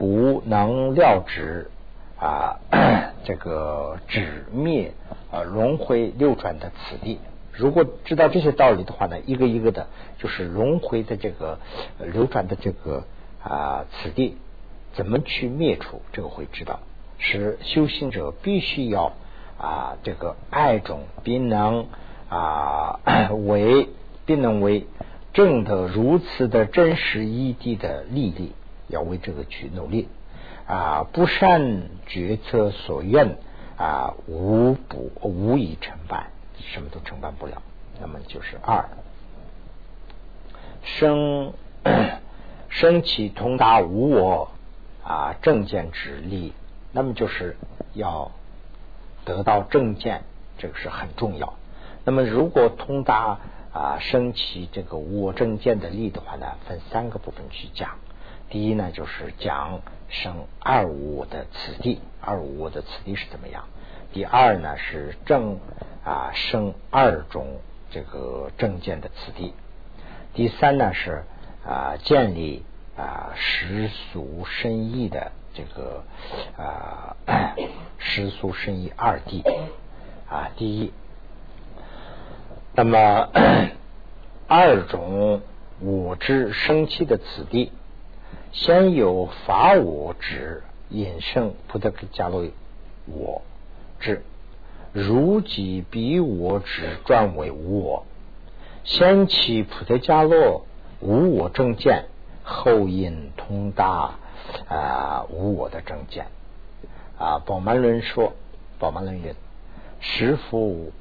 [0.00, 1.70] 古能料指
[2.18, 2.56] 啊，
[3.24, 4.94] 这个指灭
[5.30, 7.18] 啊轮回流转的此地。
[7.52, 11.58] 如果知道这些道理的话呢，一个一个的，就是轮回的这个
[11.98, 13.04] 流转的这个
[13.42, 14.38] 啊此地，
[14.94, 16.00] 怎么去灭除？
[16.14, 16.80] 这个会知道，
[17.18, 19.12] 是修行者必须要
[19.58, 21.88] 啊这个爱种并能。
[22.30, 23.00] 啊，
[23.44, 23.88] 为
[24.24, 24.86] 并能为
[25.32, 28.52] 证得如此的真实异地的利益，
[28.90, 30.08] 要为这个去努力
[30.66, 31.06] 啊！
[31.12, 33.38] 不善决策所愿
[33.76, 36.26] 啊，无不无以成办，
[36.58, 37.62] 什么都承办不了。
[38.00, 38.88] 那么就是二
[40.82, 41.52] 生
[42.68, 44.50] 生起通达无我
[45.04, 46.52] 啊正见之力，
[46.92, 47.56] 那么就是
[47.94, 48.30] 要
[49.24, 50.22] 得到正见，
[50.58, 51.54] 这个是很重要。
[52.04, 53.38] 那么，如果通达
[53.72, 57.98] 啊升起这个我正见的力的话呢，分三个部分去讲。
[58.50, 63.64] 第一呢，就是讲生二无我的此地，二无我的此地是怎么样？
[64.12, 65.60] 第二呢，是正
[66.04, 67.60] 啊生二种
[67.92, 69.54] 这个正见的此地。
[70.34, 71.22] 第三呢，是
[71.64, 72.64] 啊建立
[72.96, 76.02] 啊实俗深意的这个
[76.56, 77.16] 啊
[77.98, 79.44] 实俗深意二地
[80.28, 80.92] 啊第一。
[82.74, 83.28] 那么
[84.48, 85.42] 二种
[85.80, 87.72] 我之生气的此地，
[88.52, 92.52] 先有法我之引生不得加为
[93.06, 93.42] 我
[94.00, 94.22] 之，
[94.92, 98.04] 如己彼我之转为无我，
[98.82, 100.64] 先起菩提伽罗
[101.00, 102.06] 无我正见，
[102.42, 104.18] 后因通达
[104.68, 106.26] 啊无我的正见。
[107.18, 107.38] 啊。
[107.46, 108.32] 宝曼论说，
[108.78, 109.34] 宝曼论云：
[110.00, 110.92] 师父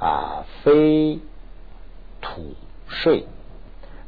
[0.00, 1.20] 啊，非
[2.20, 2.54] 土
[2.88, 3.26] 税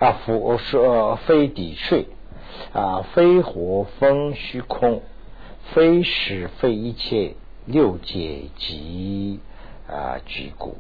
[0.01, 2.09] 啊，佛呃非抵税。
[2.73, 5.03] 啊，非火风虚空，
[5.73, 7.35] 非是非一切
[7.67, 9.41] 六界及
[9.89, 10.77] 啊具故。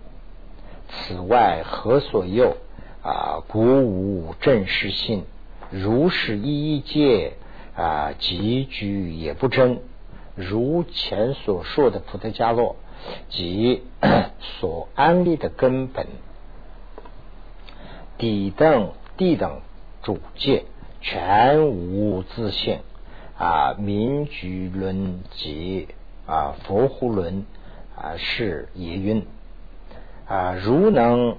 [0.89, 2.57] 此外何所有
[3.03, 3.43] 啊？
[3.47, 5.25] 故无正实性，
[5.71, 7.35] 如是一一界
[7.77, 9.81] 啊，即居也不真。
[10.35, 12.77] 如前所说的菩提伽罗
[13.29, 13.83] 即
[14.61, 16.07] 所安立的根本，
[18.17, 19.61] 底等地等
[20.03, 20.65] 主界
[21.01, 22.81] 全无自性
[23.39, 25.89] 啊，民居论及
[26.27, 27.47] 啊佛护论
[27.97, 29.27] 啊是也云。
[30.27, 31.39] 啊，如能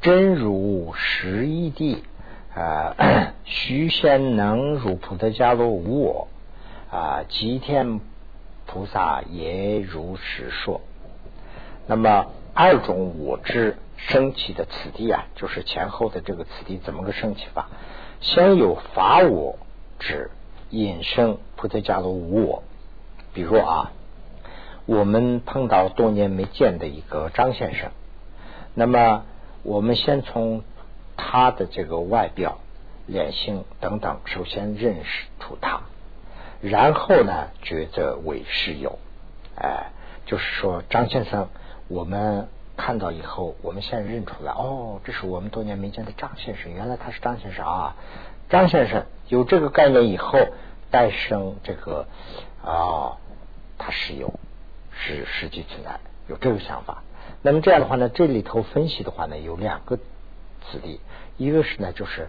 [0.00, 2.02] 真如实义地
[2.52, 2.96] 啊，
[3.44, 6.26] 须先能如菩提伽罗无我
[6.90, 8.00] 啊，吉天
[8.66, 10.80] 菩萨也如实说。
[11.86, 17.68] 那么二种我知升起的此地啊，就是前后的这个此地怎么个升起法？
[18.20, 19.58] 先有法我
[19.98, 20.30] 指
[20.70, 22.62] 引生菩提伽罗无我。
[23.32, 23.90] 比如啊，
[24.86, 27.90] 我们碰到多年没见的一个张先生。
[28.74, 29.24] 那么，
[29.62, 30.62] 我们先从
[31.16, 32.58] 他的这个外表、
[33.06, 35.82] 脸型等等，首先认识出他，
[36.60, 38.98] 然后呢，觉得为师有，
[39.56, 39.90] 哎，
[40.26, 41.48] 就是说张先生，
[41.88, 47.96] 我们看到以后，我们先认出来，哦，这是我们多年没见的张先生，原来他是张先生啊。
[48.50, 50.38] 张先生有这个概念以后，
[50.90, 52.06] 诞生这个
[52.64, 53.16] 啊，
[53.78, 54.34] 他是有，
[54.92, 57.02] 是实际存在，有这个想法。
[57.42, 61.00] 那么这样的话呢，这里头分析的话呢，有两个子弟，
[61.36, 62.28] 一个是呢，就是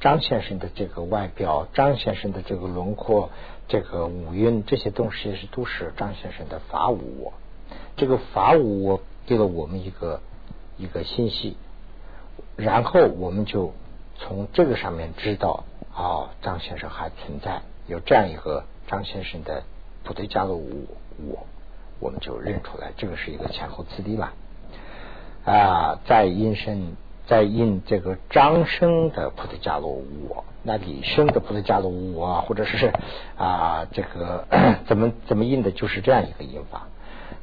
[0.00, 3.30] 张先生的这个外表，张先生的这个轮廓，
[3.68, 7.32] 这个五蕴这些东西是都是张先生的法五我。
[7.96, 10.20] 这个法五我给了我们一个
[10.76, 11.56] 一个信息，
[12.56, 13.72] 然后我们就
[14.18, 15.62] 从这个上面知道
[15.94, 19.62] 啊，张先生还存在，有这样一个张先生的
[20.02, 20.88] 不对加了无
[21.28, 21.46] 我。
[22.00, 24.32] 我们就认出来，这个是一个前后次第了
[25.44, 26.00] 啊。
[26.08, 26.96] 在因生，
[27.28, 32.92] 在因这个张生的菩提伽罗无我，那李生的菩提伽罗无我，或者是
[33.38, 34.48] 啊这个
[34.88, 36.88] 怎么怎么印的，就是这样一个印法。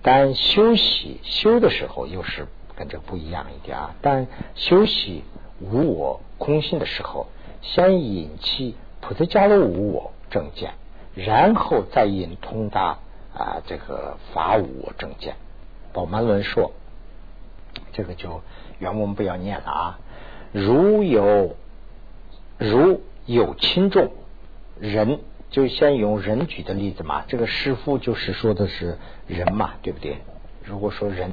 [0.09, 3.93] 但休息修的时候，又是跟这不一样一点啊。
[4.01, 5.25] 但休息
[5.59, 7.27] 无我空性的时候，
[7.61, 10.75] 先引起菩提伽罗无我正见，
[11.13, 12.99] 然后再引通达。
[13.33, 15.35] 啊，这个法无我正见，
[15.91, 16.71] 宝曼论说，
[17.91, 18.41] 这个就
[18.79, 19.99] 原文不要念了啊。
[20.53, 21.57] 如有
[22.57, 24.13] 如有轻重
[24.79, 27.23] 人，就先用人举的例子嘛。
[27.27, 30.17] 这个师傅就是说的是人嘛，对不对？
[30.63, 31.31] 如果说人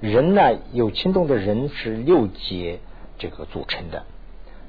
[0.00, 2.80] 人呢，有轻重的人是六阶
[3.18, 4.04] 这个组成的。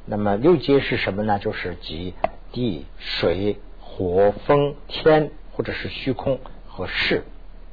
[0.05, 1.39] 那么六阶是什么呢？
[1.39, 2.13] 就是即
[2.51, 5.31] 地水火风天。
[5.57, 7.23] 或者是虚空和势，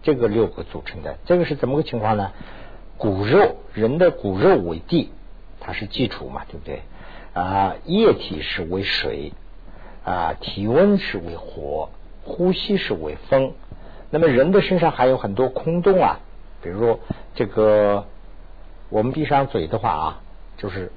[0.02, 2.32] 这个六个组成的，这个是怎么个情况呢？
[2.96, 5.10] 骨肉，人的骨肉为地，
[5.60, 6.80] 它是基础嘛，对不对？
[7.34, 9.34] 啊，液体是为水，
[10.04, 11.88] 啊，体温是为火，
[12.22, 13.52] 呼吸是为风。
[14.10, 16.20] 那么人的身上还有很多空洞啊，
[16.62, 17.00] 比如说
[17.34, 18.06] 这个，
[18.90, 20.20] 我们闭上嘴的话啊，
[20.56, 20.92] 就是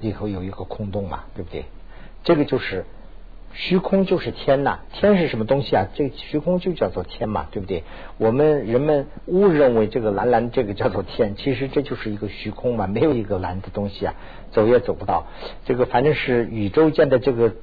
[0.00, 1.64] 里头有一个空洞嘛，对不对？
[2.22, 2.84] 这个就是。
[3.58, 5.86] 虚空就是天呐，天是什么东西啊？
[5.94, 7.84] 这虚空就叫做天嘛，对不对？
[8.18, 14.14] 我们人们误认为这个蓝蓝这个叫做天，其实这就是一个虚空嘛，没有一个蓝的东西啊，
[14.50, 15.28] 走也走不到。
[15.64, 17.54] 这个反正是宇宙间的这个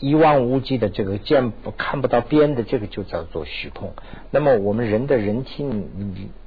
[0.00, 3.94] 一望无际的这个见不看不到边的这个就叫做虚空。
[4.30, 5.64] 那么我们人的人体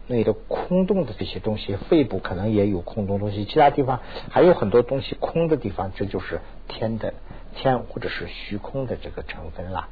[0.08, 7.14] 内的空洞的这些东西，肺部可能也有空洞东西，其他地方还有很多东西空的地方，这就是天的。
[7.56, 9.88] 天或者是虚空的这个成分了，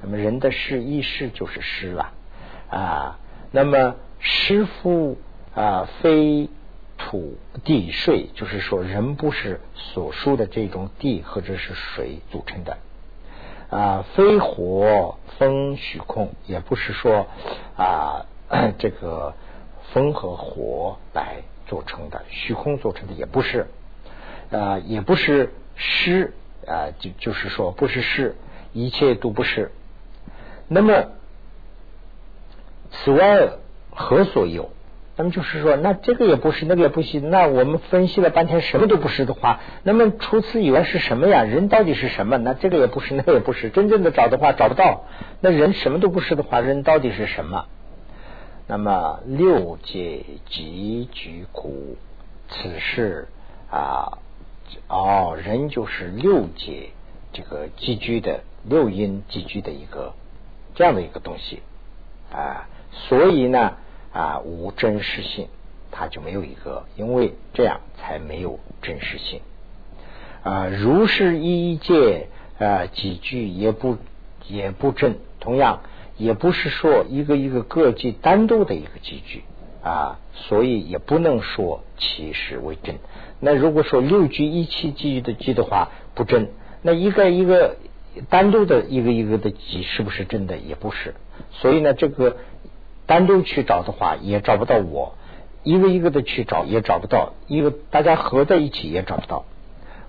[0.00, 2.12] 那么人的是意识就是湿了
[2.70, 3.18] 啊。
[3.50, 5.18] 那么湿夫
[5.52, 6.48] 啊，非
[6.96, 12.78] 土地税，就是说人不是所说的这种地或者是水组成的
[13.70, 14.04] 啊。
[14.14, 17.26] 非火风虚空，也不是说
[17.76, 18.26] 啊
[18.78, 19.34] 这个
[19.92, 23.66] 风和火来做成的，虚空做成的也不是
[24.50, 26.34] 啊，也不是湿。
[26.66, 28.36] 啊，就就是说，不是是，
[28.74, 29.72] 一切都不是。
[30.68, 31.06] 那么，
[32.90, 33.52] 此外
[33.90, 34.70] 何所有
[35.20, 41.42] 那么就是说，那这个也不是，那个也不是，那我们分析了半天什么都不是的话，那么除此以外是什么呀？
[41.42, 42.38] 人到底是什么？
[42.38, 45.04] 那这个也不是，那个也不是，真正的找的话找不到。
[45.42, 47.66] 那人什么都不是的话，人到底是什么？
[48.66, 51.98] 那么六界集居苦，
[52.48, 53.28] 此事
[53.70, 54.20] 啊，
[54.88, 56.92] 哦，人就是六界
[57.34, 60.14] 这个集居的六因集居的一个
[60.74, 61.60] 这样的一个东西
[62.32, 63.74] 啊，所以呢。
[64.12, 65.46] 啊，无真实性，
[65.92, 69.40] 它就没有一个，因为这样才没有真实性。
[70.42, 72.26] 啊，如是一界
[72.58, 73.98] 啊，几句也不
[74.48, 75.82] 也不真，同样
[76.16, 79.44] 也不是说一个一个个体单独的一个几句
[79.84, 82.96] 啊，所以也不能说其实为真。
[83.38, 86.48] 那如果说六句一起记的记的话不真，
[86.82, 87.76] 那一个一个
[88.28, 90.56] 单独的一个一个的记是不是真的？
[90.58, 91.14] 也不是。
[91.52, 92.36] 所以呢，这个。
[93.10, 95.14] 单独去找的话，也找不到我；
[95.64, 99.46] 一个一个的去找，也找不到；一个大家合在一起，也找不到。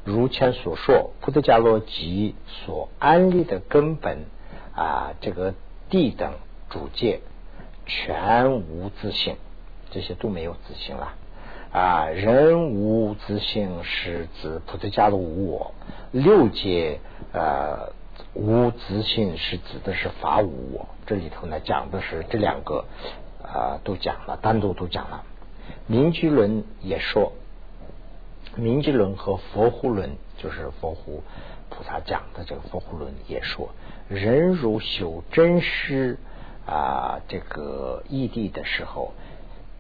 [0.04, 4.26] 如前所说，菩提伽罗及所安立的根本
[4.76, 5.56] 啊，这个
[5.90, 6.34] 地等
[6.70, 7.22] 主界
[7.88, 9.38] 全无自性，
[9.90, 11.16] 这些都没有自性了
[11.74, 12.06] 啊。
[12.06, 15.74] 人无自性是指菩提伽罗无我，
[16.12, 17.00] 六界
[17.34, 17.94] 呃。
[18.34, 22.86] 无自性是指的是法无我，这里头呢讲的是这两个
[23.44, 25.24] 啊都讲了，单独都讲了。
[25.88, 27.34] 明居论也说，
[28.56, 31.24] 明居论和佛护论就是佛护
[31.70, 33.70] 菩萨讲的这个佛护论也说，
[34.08, 36.18] 人如修真师
[36.66, 39.14] 啊这个异地的时候，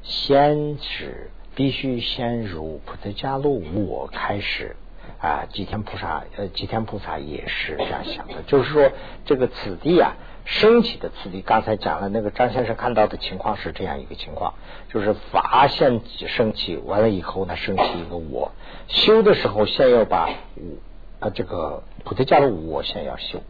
[0.03, 4.75] 先是必须先如菩提伽罗无我开始。
[5.21, 8.91] 啊，吉天菩萨，呃，吉天菩萨也是这样想的，就是说，
[9.23, 14.55] 这个此地啊，升起的此地，刚才讲了，那个张先生看到的情况是这样一个情况，
[14.91, 18.51] 就是法现升起，完了以后呢，升起一个我，
[18.87, 23.43] 修的时候先要把我，啊，这个菩提伽罗我先要修，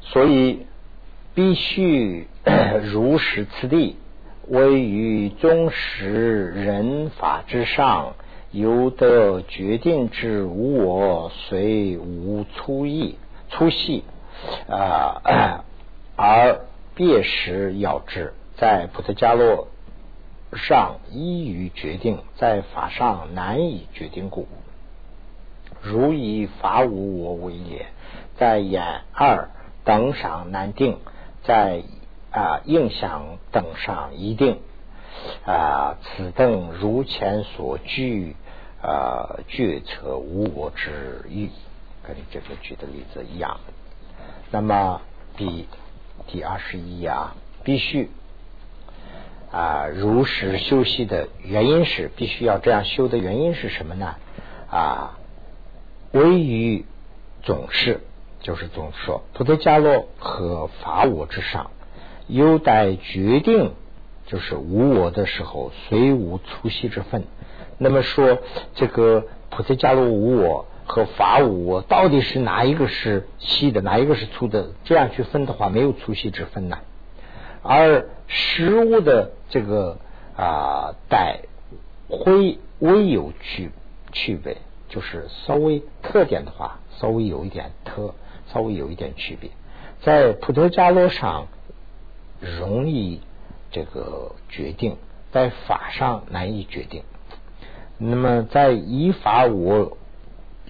[0.00, 0.64] 所以
[1.34, 2.26] 必须
[2.84, 3.98] 如实此地，
[4.48, 8.14] 位于宗实人法之上。
[8.52, 13.18] 由得决定之无我，虽无粗意
[13.50, 14.04] 粗细
[14.68, 15.64] 啊，
[16.16, 16.60] 而
[16.94, 19.68] 别时要之，在菩提伽罗
[20.52, 24.46] 上依于决定，在法上难以决定故。
[25.82, 27.86] 如以法无我为也，
[28.38, 29.50] 在眼二
[29.84, 30.98] 等上难定，
[31.42, 31.82] 在
[32.30, 34.60] 啊应想等上一定。
[35.44, 38.34] 啊，此等如前所举
[38.82, 41.50] 啊，决策无我之欲，
[42.02, 43.60] 跟这个举的例子一样。
[44.50, 45.00] 那么
[45.36, 45.66] 第
[46.26, 48.10] 第二十一啊，必须
[49.50, 54.16] 啊，如实修习的原因是，必须要这样修的原因是什么呢？
[54.70, 55.18] 啊，
[56.12, 56.84] 唯于
[57.42, 58.00] 总是，
[58.40, 61.70] 就是总说，菩提伽罗和法我之上，
[62.26, 63.74] 有待决定。
[64.26, 67.24] 就是无我的时候，虽无粗细之分。
[67.78, 68.38] 那么说，
[68.74, 74.72] 这个菩提伽罗无我和法无我，到底是哪一个是细的，哪一个是粗的？
[74.84, 76.78] 这样去分的话，没有粗细之分呢。
[77.62, 79.98] 而实物的这个
[80.36, 81.42] 啊，带
[82.08, 83.70] 会微有区
[84.12, 84.56] 区别，
[84.88, 88.14] 就是稍微特点的话，稍微有一点特，
[88.52, 89.50] 稍微有一点区别。
[90.00, 91.46] 在菩提伽罗上
[92.40, 93.20] 容易。
[93.76, 94.96] 这个决定
[95.32, 97.02] 在法上难以决定。
[97.98, 99.98] 那么在依法，我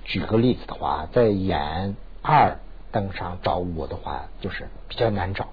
[0.05, 2.59] 举个例子的话，在眼二
[2.91, 5.51] 等上找我的话，就是比较难找。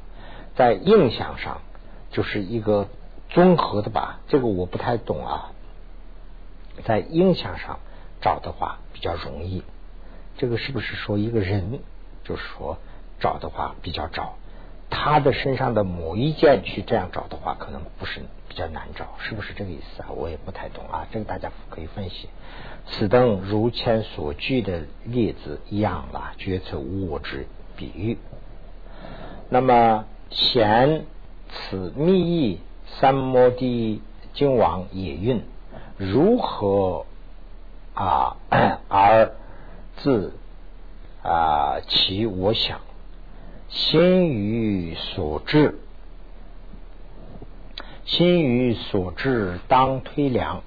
[0.55, 1.61] 在印象上，
[2.09, 2.87] 就是一个
[3.29, 5.51] 综合的吧，这个我不太懂啊。
[6.85, 7.77] 在印象上
[8.19, 9.61] 找的话比较容易，
[10.39, 11.81] 这个是不是说一个人，
[12.23, 12.79] 就是说
[13.19, 14.37] 找的话比较找？
[14.95, 20.09] 他的身上的某一件去这样找的话，可能不是比较难找，是不是这个意思啊？
[20.15, 22.29] 我也不太懂啊，这个大家可以分析。
[22.85, 28.19] 此等如前所举的例子一样了，决策无我之比喻。
[29.49, 31.05] 那么前
[31.49, 34.01] 此密意三摩地
[34.33, 35.43] 经王也运
[35.97, 37.07] 如何
[37.95, 38.37] 啊
[38.87, 39.31] 而
[39.97, 40.33] 自
[41.23, 42.79] 啊其我想？
[43.75, 45.79] 心于所至，
[48.05, 50.61] 心于所至当推量，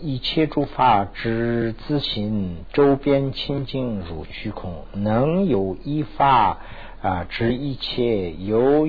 [0.00, 6.58] 一切诸法之自行周边清净如虚空，能有一法
[7.02, 8.86] 啊知一切，有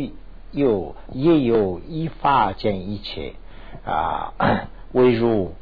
[0.51, 3.33] 有也有一法见一切
[3.83, 5.53] 啊， 未入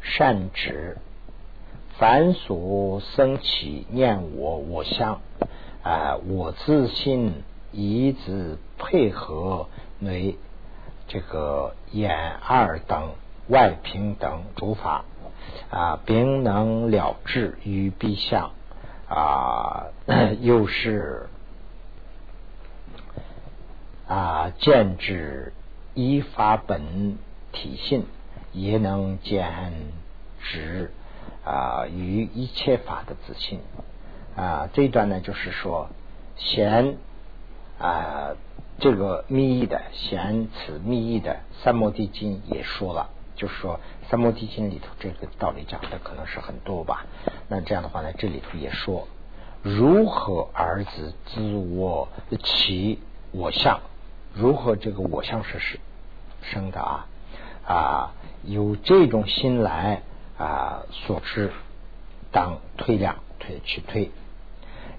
[0.00, 0.96] 善止，
[1.96, 5.20] 凡所生起念我我相
[5.84, 7.32] 啊，我自信
[7.72, 9.68] 以子配合
[10.00, 10.36] 为
[11.08, 13.12] 这个眼二等
[13.48, 15.04] 外平等诸法
[15.70, 18.52] 啊，并能了知于彼相
[19.08, 19.86] 啊，
[20.40, 21.28] 又是
[24.06, 25.52] 啊见之
[25.94, 27.18] 依法本。
[27.54, 28.06] 体性
[28.54, 29.74] 也能见
[30.40, 30.90] 之
[31.44, 33.60] 啊于一切法的自信
[34.34, 35.90] 啊这段呢就是说
[36.36, 36.96] 显
[37.82, 38.36] 啊
[38.78, 43.78] 这个密意的显此密意的三摩地经也说了，就是说
[44.08, 47.06] 三摩地经里头这个道理讲的可能是很多吧。
[47.48, 49.06] 那这样的话呢，这里头也说
[49.62, 52.08] 如何儿子自我
[52.42, 52.98] 起
[53.30, 53.80] 我相，
[54.34, 55.78] 如何这个我相是是
[56.40, 57.06] 生的啊？
[57.64, 60.02] 啊，有这种心来
[60.38, 61.52] 啊所知，
[62.32, 64.10] 当推量推去推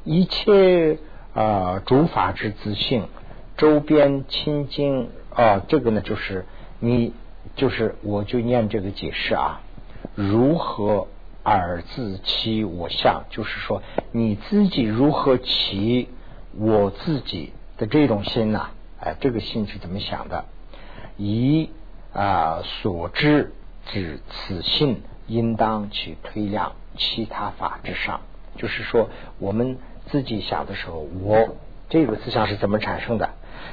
[0.05, 0.97] 一切
[1.33, 3.07] 啊主法之自性，
[3.57, 6.45] 周边清净啊，这个呢就是
[6.79, 7.13] 你
[7.55, 9.61] 就是我就念这个解释啊，
[10.15, 11.07] 如何
[11.43, 13.81] 而自欺我相，就是说
[14.11, 16.07] 你自己如何起
[16.57, 18.69] 我自己的这种心呐？
[18.99, 20.45] 哎，这个心是怎么想的？
[21.17, 21.69] 以
[22.13, 23.53] 啊，所知
[23.87, 28.21] 指此性，应当去推量其他法之上。
[28.55, 29.09] 就是说，
[29.39, 29.77] 我们
[30.07, 31.55] 自己想的时候，我
[31.89, 33.29] 这个思想是怎么产生的？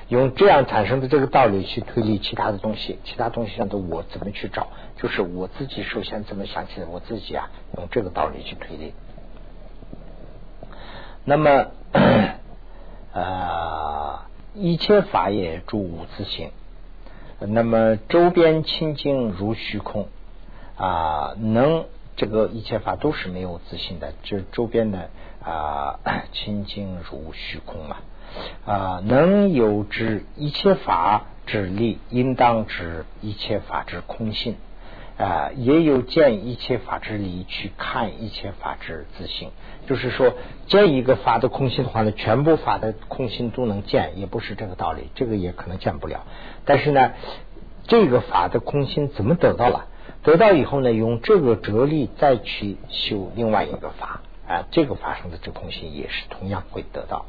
[0.08, 4.68] 用这样产生的这个道理去推理其他的东西，其他东西上的我怎么去找？
[4.96, 8.92] 就是我自己首先怎么想起来，我自己啊，用这个道理去推理。
[11.24, 11.66] 那么，
[13.12, 14.20] 呃，
[14.54, 16.50] 一切法也诸无自性。
[17.38, 20.08] 那么周边清净如虚空
[20.76, 21.86] 啊，能
[22.16, 25.10] 这个一切法都是没有自信的，就周边的
[25.42, 26.00] 啊
[26.32, 27.96] 清净如虚空嘛
[28.66, 34.56] 啊，能有之一切法之力，应当知一切法之空性
[35.18, 39.50] 啊，也有见一切法之理去看一切法之自性。
[39.86, 40.34] 就是说，
[40.68, 46.26] 见一个法的空性的话呢，全部法的空性都能见，也不是这个道理，这个也可能见不了。
[46.64, 47.12] 但是呢，
[47.88, 49.86] 这个法的空性怎么得到了？
[50.22, 57.26] 得到以后呢，用这个哲力再去修另外一个法啊，这个法生的这空性也是同样会得到。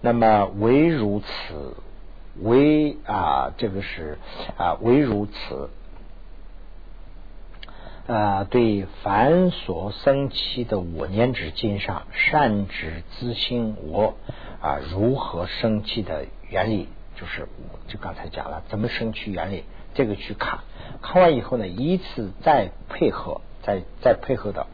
[0.00, 1.76] 那么唯如此，
[2.40, 4.18] 唯啊，这个是
[4.56, 5.70] 啊，唯如此。
[8.08, 14.14] 啊，对凡所生起的我念之经上，善知自心我
[14.60, 17.46] 啊，如何生起的原理，就是
[17.86, 19.62] 就刚才讲了，怎么生起原理，
[19.94, 20.60] 这个去看，
[21.00, 24.66] 看完以后呢，依次再配合，再再配合的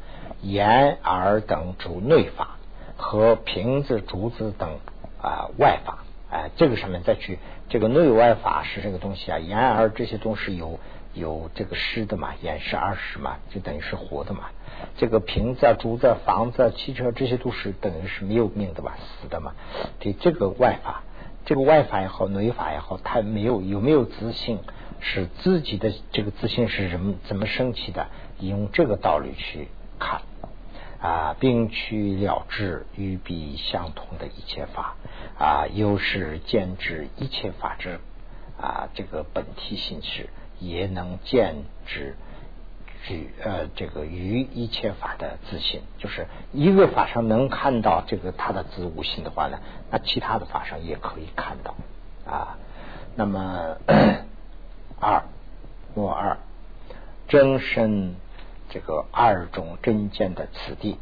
[0.43, 2.57] 眼耳等主内法
[2.97, 4.79] 和瓶子、竹子等
[5.21, 7.39] 啊外法，哎，这个上面再去
[7.69, 10.79] 这个内外法是这个东西啊，眼耳这些东西有。
[11.15, 14.51] 有这个湿的嘛，眼是二十嘛，就等于是活的嘛。
[14.99, 19.55] 这个瓶子啊、竹子、房子、汽车，这些都是等于是没有命的嘛，死的嘛。
[19.99, 21.03] 对这个外法，
[21.45, 24.61] 这个外法也好，内法也好，它没有有没有自信，
[25.01, 28.09] 是自己的这个自信是怎么怎么升起的？
[28.41, 29.69] 用这个道理去
[29.99, 30.23] 看
[31.01, 34.97] 啊，并去了知与彼相同的一切法
[35.39, 38.01] 啊，又是见知一切法之
[38.61, 40.29] 啊这个本体性质。
[40.61, 41.55] 也能见
[41.87, 42.17] 之，
[43.05, 49.61] 举呃这个于一切法的自信，就是一个法上能看到这个它的自无性的话呢，
[49.93, 51.77] 那其他的法上也可以看到
[52.27, 52.59] 啊。
[53.15, 53.77] 那么
[55.01, 55.23] 二
[55.95, 56.37] 末二
[57.29, 58.15] 真身
[58.71, 60.99] 这个二种真见的此地，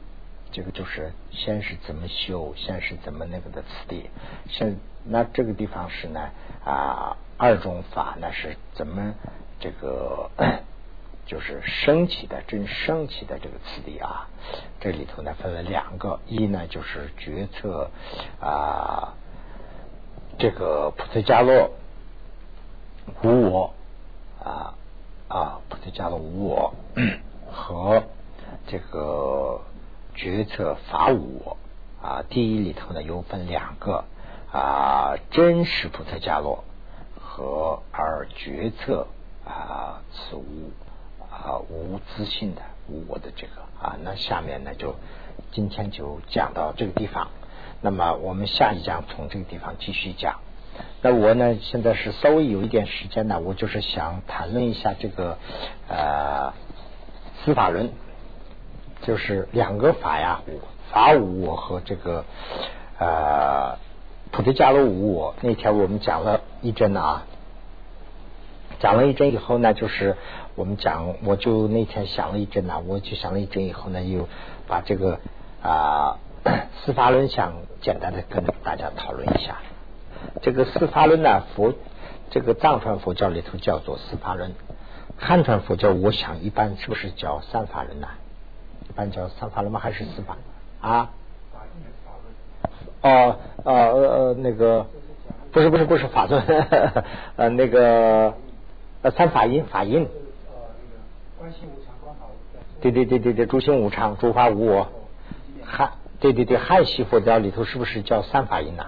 [0.53, 4.11] 这个就是先是怎么修，先是怎么那个的此地，
[4.49, 6.31] 现那这个地方是呢
[6.65, 9.15] 啊二种法呢是怎么？
[9.59, 10.31] 这个
[11.25, 14.29] 就是升起的真升起的这个次第啊，
[14.81, 17.91] 这里头呢分了两个，一呢就是决策
[18.39, 19.15] 啊，
[20.39, 21.71] 这个普特伽洛
[23.23, 23.75] 无我
[24.47, 24.75] 啊
[25.29, 26.73] 啊，普特加罗无我
[27.51, 28.05] 和
[28.69, 29.61] 这个
[30.15, 31.57] 决策法无我
[32.01, 34.05] 啊，第一里头呢又分两个
[34.53, 36.63] 啊，真实普特加罗
[37.21, 39.09] 和而决策。
[39.45, 40.73] 啊，此无
[41.31, 44.97] 啊无自信的无我的这个啊，那下面呢就
[45.53, 47.29] 今天就讲到这个地方。
[47.81, 50.41] 那么我们下一讲从这个地方继续讲。
[51.03, 55.39] 那我呢，现在是稍微有一点时间呢，我就是想谈论一下这个
[55.89, 56.53] 呃
[57.45, 57.91] 司法论，
[59.03, 60.41] 就是两个法呀，
[60.91, 62.25] 法无我和这个
[62.99, 63.79] 呃
[64.33, 65.35] 普特伽罗无我。
[65.43, 67.25] 那天我们讲了一针啊，
[68.81, 70.17] 讲了一针以后呢，就是
[70.57, 74.29] 我们讲，我就那天想了一针呢，我就想了一针以后呢，又
[74.67, 75.21] 把这个
[75.63, 76.19] 啊
[76.85, 79.59] 司法论想简单的跟大家讨论一下。
[80.43, 81.75] 这个四法论呢，佛
[82.31, 84.53] 这个藏传佛教里头叫做四法论，
[85.19, 88.09] 汉传佛教我想一般是不是叫三法论呢？
[88.89, 89.81] 一般叫三法论吗？
[89.81, 90.37] 还是四法
[90.81, 91.11] 啊？
[93.03, 94.87] 哦哦呃那个
[95.53, 96.43] 不是不是不是法论，
[97.37, 98.35] 呃那个
[99.03, 100.09] 呃三法印法印。
[102.81, 104.89] 对对对对对，诸行无常，诸法无我。
[105.65, 108.87] 汉对对对汉系佛教里头是不是叫三法印呢？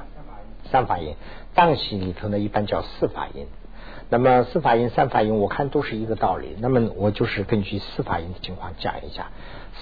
[0.71, 1.14] 三法印，
[1.55, 3.47] 藏系里头呢一般叫四法印。
[4.11, 6.57] 那么四法印、三法印，我看都是一个道理。
[6.61, 9.27] 那么我就是根据四法印的情况讲一下。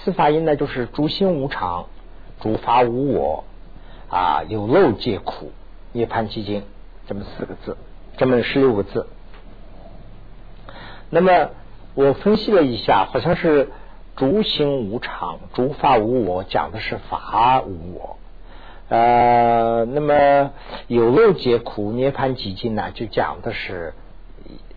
[0.03, 1.85] 四法印呢，就是诸心无常，
[2.41, 3.45] 诸法无我，
[4.09, 5.51] 啊，有漏皆苦，
[5.93, 6.63] 涅盘寂静，
[7.07, 7.77] 这么四个字，
[8.17, 9.07] 这么十六个字。
[11.09, 11.51] 那么
[11.95, 13.69] 我分析了一下，好像是
[14.17, 18.17] 诸心无常，诸法无我，讲的是法无我。
[18.89, 20.51] 呃，那么
[20.87, 23.93] 有漏皆苦，涅盘寂静呢，就讲的是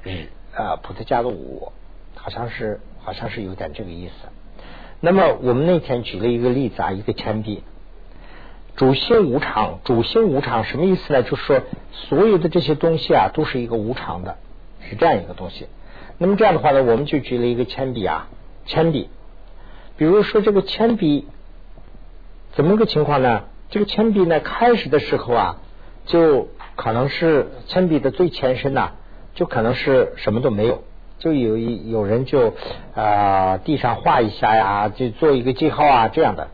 [0.03, 1.73] 日啊，普特伽罗无我，
[2.17, 4.29] 好像是好像是有点这个意思。
[5.01, 7.63] 那么我们那天举了一个例子啊，一个铅笔，
[8.75, 11.23] 主心无常，主心无常什么意思呢？
[11.23, 14.39] 就是说所有的这些东西啊，都是一个无常的，
[14.81, 15.69] 是这样一个东西。
[16.19, 18.29] 那么这样的话呢，我们就举了一个铅笔啊，
[18.67, 19.09] 铅笔，
[19.97, 21.29] 比如说这个铅笔
[22.55, 23.45] 怎么个情况呢？
[23.71, 25.57] 这个铅笔呢，开始的时候啊，
[26.05, 28.91] 就可能是铅笔的最前身呐，
[29.35, 30.83] 就可能是什么都没有，
[31.21, 32.53] 就有一有人就
[32.97, 36.49] 啊地上画一下呀，就做一个记号啊这样的。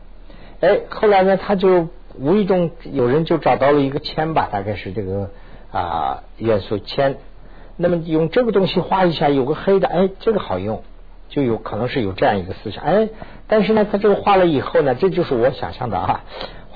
[0.61, 1.87] 哎，后来呢，他就
[2.19, 5.31] 无意中有人就找到了一个铅吧，大概是这个
[5.71, 7.17] 啊元素铅。
[7.77, 10.83] 那么用这个东西画一下，有个黑的，哎，这个好用，
[11.29, 12.83] 就有可能是有这样一个思想。
[12.83, 13.09] 哎，
[13.47, 16.23] 但是呢，他这个画了以后呢，这就是我想象的啊。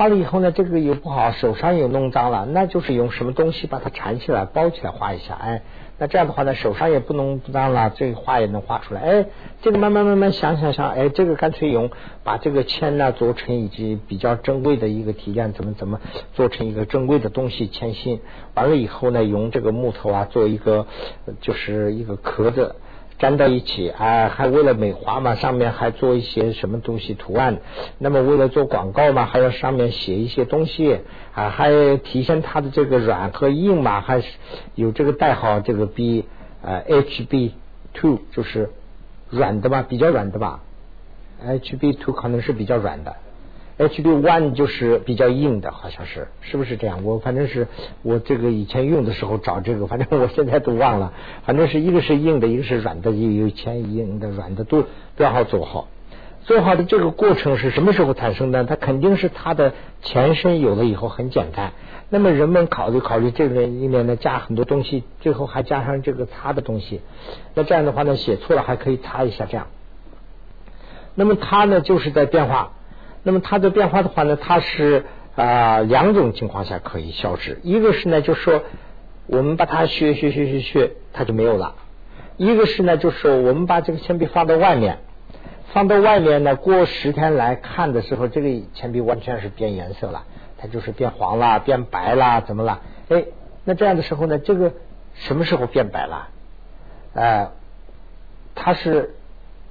[0.02, 5.62] 画了以后呢，这个又不好，手上又弄脏了，那就是用什么东西把它缠起来、包起来画一下，哎，
[6.00, 9.26] 那这样的话呢，手上也不弄脏了，这个画也能画出来，哎，
[9.62, 11.92] 这个慢慢慢慢想想想，哎，这个干脆用
[12.24, 16.02] 把这个铅呢做成以及比较珍贵的一个提炼，怎么怎么
[16.34, 18.22] 做成一个珍贵的东西铅芯，
[18.56, 20.88] 完了以后呢，用这个木头啊做一个
[21.42, 22.76] 就是一个壳子。
[23.22, 27.60] 粘到一起啊，还为了美化嘛，上面还做一些什么东西图案。
[28.00, 31.02] 那么为了做广告嘛，还要上面写一些东西
[31.36, 34.28] 啊，还体现它的这个软和硬嘛，还是
[34.74, 36.26] 有这个代号，这个 B
[36.64, 37.52] 呃 HB
[37.94, 38.72] two 就是
[39.30, 40.62] 软的吧，比较软的吧
[41.46, 43.16] ，HB two 可能是比较软的。
[43.78, 47.04] H B one 就是比较硬的，好像是，是不是这样？
[47.04, 47.68] 我反正是
[48.04, 51.14] 我这个以前用的时候找这个， 反正我现在都忘了。
[51.46, 54.86] 反正是一个是硬的，一个是软的，有有前硬的、软的都
[55.18, 55.88] 标好做好。
[56.44, 58.64] 做好的这个过程是什么时候产生的？
[58.66, 61.72] 它肯定是它的前身有了以后很简单。
[62.10, 67.02] 那么人们考虑考虑这个里面呢加很多东西，最后还加上这个擦的东西。
[67.56, 69.68] 那这样的话呢，写错了还可以擦一下，这样。
[71.16, 72.74] 那么它呢就是在变化。
[73.24, 75.06] 那么它的变化的话呢，它是
[75.36, 77.60] 啊两种情况下可以消失。
[77.64, 78.64] 一个是呢，就是说
[79.28, 81.76] 我们把它削削削削削，它就没有了；
[82.38, 84.98] 一个是呢，就是说我们把这个铅笔放到外面，
[85.74, 90.24] 放到外面呢，过十天来看的时候，这个铅笔完全是变颜色了，
[90.58, 92.82] 它就是变黄啦、变白啦，怎么了？
[93.10, 93.26] 哎，
[93.66, 94.74] 那这样的时候呢，这个
[95.14, 96.30] 什么时候变白了？
[97.14, 97.52] 呃，
[98.56, 99.16] 它是。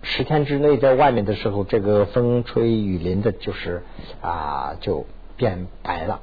[0.03, 3.83] 十天之内在外面的时候，这个风吹雨淋的，就是
[4.23, 6.21] 啊，就变白了。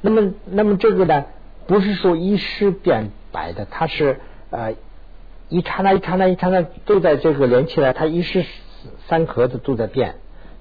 [0.00, 1.24] 那么，那么这个呢，
[1.66, 4.74] 不是说一时变白的，它是呃
[5.48, 8.44] 一刹那、一刹那、一刹那都在这个连起来，它一时
[9.08, 10.14] 三壳子都在变，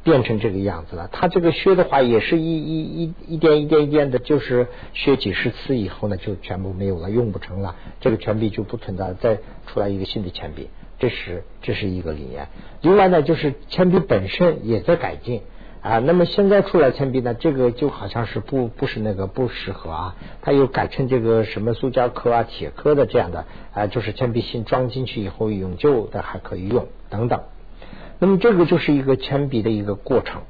[0.03, 1.09] 变成这个样子了。
[1.11, 9.37] 它这个削的话，也是一一一一点一点一点的，就是削几十次以后呢，就全部没有了，用不成了，这个钱币就不存在，再
[9.67, 10.69] 出来一个新的钱币。
[11.01, 12.47] 这是这是一个理念。
[12.81, 15.41] 另外呢，就是铅笔本身也在改进
[15.81, 15.97] 啊。
[15.97, 20.15] 那么现在出来铅笔呢，这个就好像是不不是那个不适合啊。
[20.43, 27.41] 它又改成这个什么塑胶壳啊、铁壳的这样的啊，就是铅笔芯装进去以后永久的还可以用等等。
[28.19, 30.43] 那么这个就是一个铅笔的一个过程。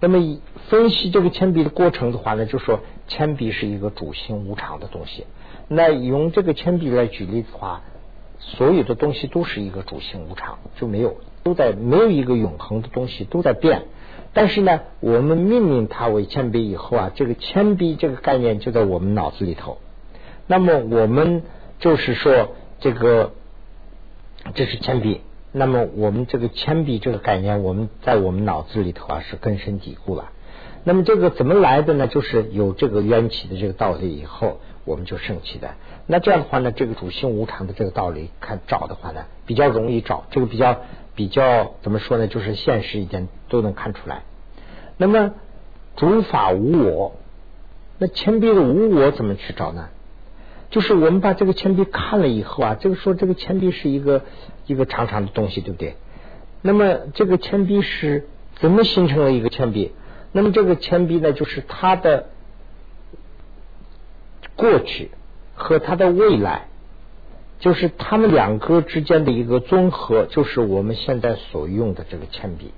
[0.00, 0.38] 那么
[0.70, 5.26] 分析这个铅笔的过程的话呢，就说铅笔是一个主性无常的东西。
[5.68, 7.82] 那用这个铅笔来举例子的话，
[8.38, 13.82] 所有的东西都是一个主性无常，就没有都在没有一个永恒的东西都在变。
[14.32, 19.78] 但是呢，我们命名它为铅笔以后啊，这个铅笔这个概念就在我们脑子里头。
[20.46, 21.42] 那么我们
[21.78, 23.32] 就是说，这个
[24.54, 25.22] 这是铅笔。
[25.50, 30.30] 那么我们这个铅笔这个概念，我们在我们脑子里头啊是根深蒂固了。
[30.84, 32.06] 那么这个怎么来的呢？
[32.06, 35.74] 就是有这个缘起的这个道理以后，我们就升起的。
[36.10, 40.24] 那这样的话呢，这个主性无常的这个道理，看找的话呢，比较容易找。
[40.30, 40.80] 这个比较
[41.14, 42.26] 比较怎么说呢？
[42.26, 44.22] 就是现实一点都能看出来。
[44.96, 45.34] 那么
[45.96, 47.12] 主法无我，
[47.98, 49.90] 那铅笔的无我怎么去找呢？
[50.70, 54.22] 就是我们把这个铅笔看了以后啊，这个说这个铅笔是一个
[54.66, 55.96] 一个长长的东西，对不对？
[56.62, 59.92] 那么这个铅笔是怎么形成了一个铅笔？
[60.32, 62.30] 那么这个铅笔呢，就是它的
[64.56, 65.10] 过去
[65.58, 66.68] 和它的未来，
[67.58, 72.72] 就是它们两个之间的一个综合，就是我们现在所用的这个铅笔。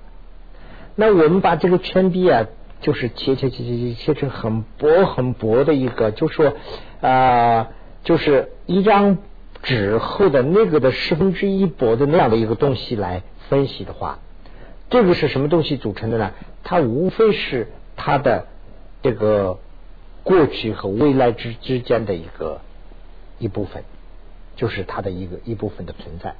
[0.95, 2.47] 那我们把这个铅笔啊，
[2.81, 6.53] 就是切切切切切切成很薄很薄的一个，就说
[6.99, 7.69] 啊。
[8.03, 9.19] 就是一张
[9.61, 14.17] 纸厚的那个的十分之一薄的那样的一个东西来分析的话，
[14.89, 16.31] 这个是什么东西组成的呢？
[16.63, 18.47] 它无非是它的
[19.03, 19.59] 这个
[20.23, 22.61] 过去和未来之之间的一个
[23.41, 23.83] 一部分，
[24.55, 26.35] 就是它的一个一部分的存在。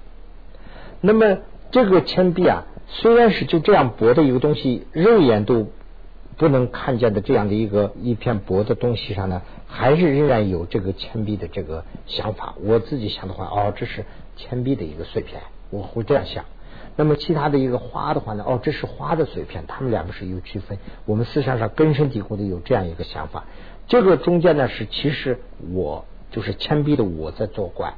[1.01, 1.39] 那么
[1.71, 5.67] 这个铅笔啊，虽然是就这样薄的一个东西，肉眼都。
[6.37, 12.55] 不能看见的这样的一个一片薄的东西上呢，还是仍然有这个铅笔的这个想法。
[12.63, 14.05] 我自己想的话，哦，这是
[14.37, 15.39] 铅笔的一个碎片，
[15.69, 16.45] 我会这样想。
[16.95, 20.79] 那么其他的一个花的话呢，哦，这是花的碎片，它们两个是有区分。
[21.05, 23.45] 我们思想上根深蒂固的有这样一个想法。
[23.87, 25.37] 这个中间呢，是其实
[25.71, 27.93] 我就是铅笔的我在作怪，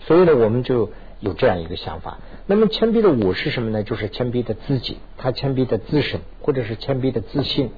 [0.00, 0.90] 所以呢，我们就。
[1.20, 3.82] 有这样一个想法，那么铅笔的我是什么呢？
[3.82, 7.72] 就是铅笔的自己，它铅笔的自身，或者是铅笔的自信。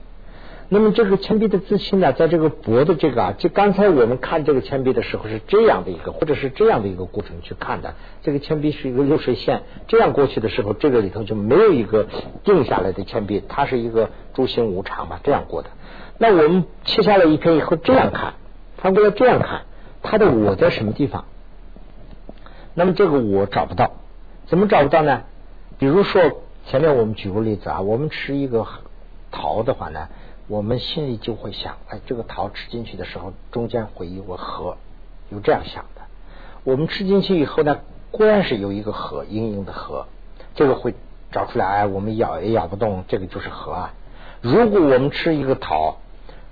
[0.69, 7.95] 那么这个铅笔的自信呢，在这个薄的这个啊，就刚才我们看这个铅笔的时候是这样的一个，或者是这样的一个过程去看的。
[8.23, 12.09] 这个铅笔是一个流水线，这样过去的时候，这个里头就没有一个
[12.45, 15.71] 定下来的铅笔，它是一个诸行无常嘛，这样过的。
[16.19, 18.35] 那我们切下来一片以后，这样看，
[18.77, 19.63] 反过来这样看，
[20.03, 21.25] 它的我在什么地方？
[22.75, 23.93] 那么这个我找不到，
[24.47, 25.23] 怎么找不到呢？
[25.79, 26.23] 比如说
[26.67, 28.65] 前面我们举个例子啊，我们吃一个
[29.31, 30.09] 桃的话呢，
[30.47, 34.77] 我们心里就会想，哎，这个桃吃进去的时候，中间会有个核，
[35.31, 36.03] 有这样想的。
[36.63, 37.81] 我们吃进去以后呢，
[38.11, 40.07] 果然是有一个核，硬硬的核，
[40.55, 40.95] 这个会
[41.33, 43.95] 找出来，哎，我们咬也咬不动，这个就是核啊。
[44.41, 45.99] 如果我们吃一个桃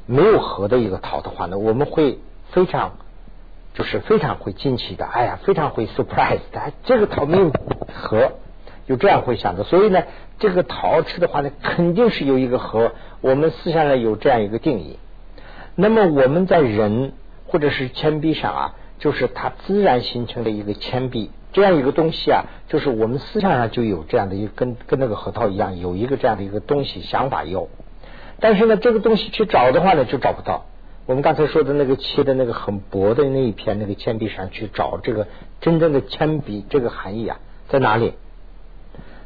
[0.06, 2.18] 没有核的一个桃的话呢，我们会
[2.50, 2.92] 非常。
[3.74, 7.52] 就是非常会惊奇的，哎呀，非常会 surprise 的，这个桃没有
[7.94, 8.32] 核，
[8.86, 9.64] 就这样会想的。
[9.64, 10.02] 所以呢，
[10.38, 12.92] 这个桃吃的话呢，肯定是有一个核。
[13.20, 14.98] 我们思想上有这样一个定义。
[15.74, 17.12] 那么我们在人
[17.46, 27.68] 或者是铅笔上啊，就是它自然形成的一个铅笔这样一个东西啊，就是我们思想上就有这样的一个跟跟那个核桃一样，有一个这样的一个东西想法有。
[28.40, 30.66] 但是呢，这个东西去找的话呢，就找不到。
[31.08, 35.26] 我们刚才说的那个切的那个很薄的那一片那个铅笔上去找这个
[35.58, 37.40] 真正的铅笔这个含义啊
[37.70, 38.12] 在哪里？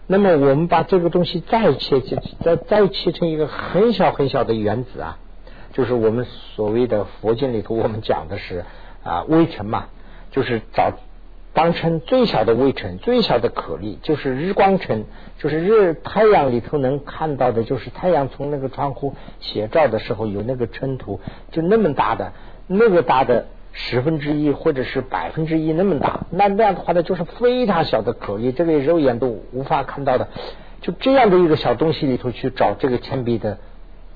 [0.07, 5.19] 那么我们把这个东西再切切再再切成一个很小很小的原子啊，
[5.73, 6.25] 就是我们
[6.55, 8.65] 所谓的佛经里头我们讲的是
[9.03, 9.89] 啊微尘嘛，
[10.31, 10.93] 就是找。
[11.55, 15.05] 当成最小的微尘，最小的颗粒，就是日光尘，
[15.39, 22.33] 就是日太阳里头能看到的，就是太阳从那个窗户斜照的时候有那个尘土，就那么大的，
[22.67, 30.29] 那个大的十分之一或者是百分之一那么大，那那样的话呢，就是非常小的颗粒，这个肉眼都无法看到的，
[30.81, 33.59] 就这样的一个小东西里头去找这个铅笔的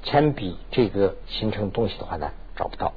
[0.02, 2.94] 铅笔这个形成东西的话呢，找不到。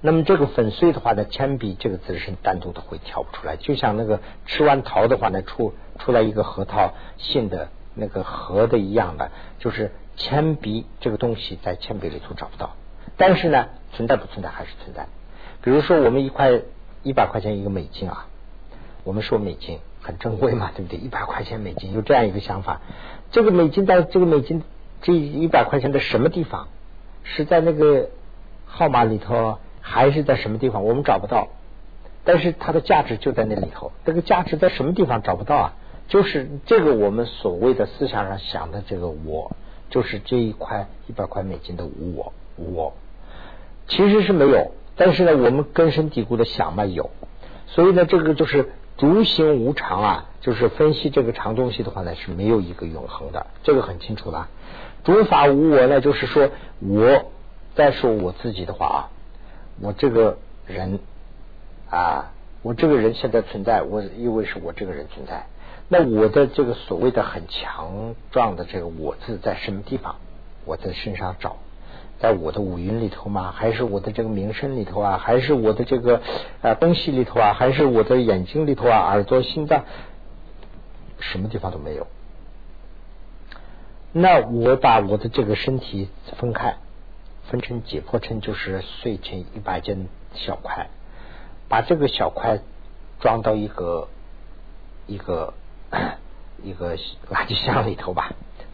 [0.00, 12.76] 那么这个粉碎的话呢，铅笔这个字是单独的会挑不出来，就像那个吃完桃的话呢，出出来一个核桃性的那个核的一样的，就是铅笔这个东西在铅笔里头找不到，
[13.16, 15.08] 但是呢，存在不存在还是存在。
[15.62, 16.60] 比如说我们一块
[17.02, 18.28] 一百块钱一个美金啊，
[19.02, 20.96] 我们说美金很珍贵嘛，对不对？
[20.96, 22.82] 一百块钱美金有这样一个想法，
[23.32, 24.62] 这个美金在这个美金
[25.02, 26.68] 这一百块钱的什么地方？
[27.24, 28.10] 是在那个
[28.64, 29.58] 号码里头？
[29.80, 31.48] 还是在什么地方我们找不到，
[32.24, 33.92] 但是它的价值就在那里头。
[34.04, 35.72] 这个价值在什么地方找不到啊？
[36.08, 39.52] 就是这个我们所谓的思想上想的这个我，
[39.90, 42.94] 就是这一块一百块美金的无我无我，
[43.88, 47.10] 其实是没有，但是呢，我们根深蒂固的想嘛有，
[47.66, 54.48] 所以呢，这个就是逐行无常啊，就是分析这个长东西的话呢，是没有一个永恒的，这个很清楚了。
[55.04, 56.50] 诸法无我呢，就是说
[56.80, 57.26] 我
[57.74, 58.98] 再说我自己的话啊，
[59.80, 60.98] 我这个人
[61.90, 65.46] 啊，我这个人现在存在，我因为是我这个人存在。
[65.88, 70.16] 那我的这个所谓的很强壮的这个我字在什么地方？
[70.64, 71.56] 我在身上找，
[72.18, 73.52] 在我的五音里头吗？
[73.56, 75.16] 还是我的这个名声里头啊？
[75.16, 76.20] 还是我的这个
[76.60, 77.54] 呃东西里头啊？
[77.54, 78.98] 还是我的眼睛里头啊？
[78.98, 79.84] 耳朵、心脏，
[81.20, 82.06] 什么地方都没有。
[84.12, 86.76] 那我把我的这个身体分开，
[87.50, 90.88] 分成解剖成就是碎成一百件小块，
[91.68, 92.60] 把这个小块
[93.20, 94.08] 装到一个
[95.06, 95.54] 一个。
[96.60, 98.32] 一个垃圾箱里头吧，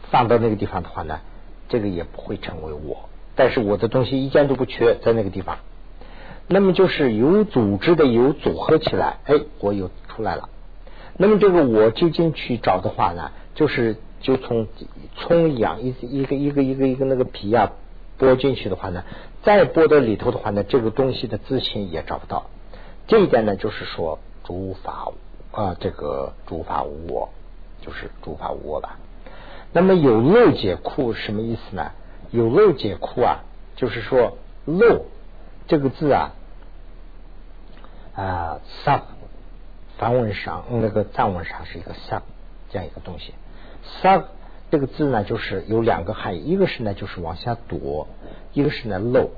[0.09, 1.19] 放到那个地方的话呢，
[1.69, 3.07] 这个也不会成为我。
[3.35, 5.59] 但是我的东西一件都不缺，在那个地方。
[6.47, 10.49] 那么就是有组织的，有组合起来，哎，我又出来了。
[11.15, 14.67] 那么这个我究竟去找的话呢，就是就从
[15.15, 17.71] 葱一样，一一个一个一个一个那个皮啊
[18.17, 19.03] 拨进去的话呢，
[19.43, 22.45] 再拨到里头的话呢，这个东西的自信也找不到。
[23.07, 25.11] 这一点呢，就是说诸法。
[25.51, 27.29] 啊，这个诸法无我，
[27.81, 28.99] 就是诸法无我吧。
[29.71, 31.93] 那么有漏解库什么意思呢？
[32.29, 33.45] 有漏解库啊，
[33.77, 35.05] 就是说漏
[35.69, 36.33] 这个字啊
[38.15, 39.03] 啊，萨
[39.97, 42.21] 梵文上那个藏文上是一个萨
[42.69, 43.33] 这样一个东西。
[44.01, 44.25] 萨
[44.71, 48.07] 这个字呢，就是有两个含义，一个是呢就是往下躲，
[48.53, 49.29] 一个是呢漏，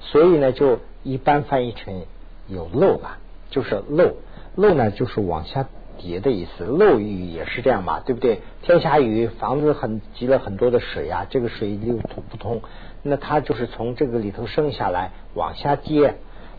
[0.00, 2.04] 所以呢就一般翻译成
[2.48, 3.18] 有漏吧，
[3.50, 4.14] 就是漏。
[4.54, 5.66] 漏呢，就是往下
[5.96, 6.64] 跌的意思。
[6.64, 8.40] 漏雨也是这样嘛，对不对？
[8.60, 12.60] 天下雨，房子很积了很多的水啊，这个水流通不通，
[13.02, 16.16] 那它就是从这个里头升下来，往下跌。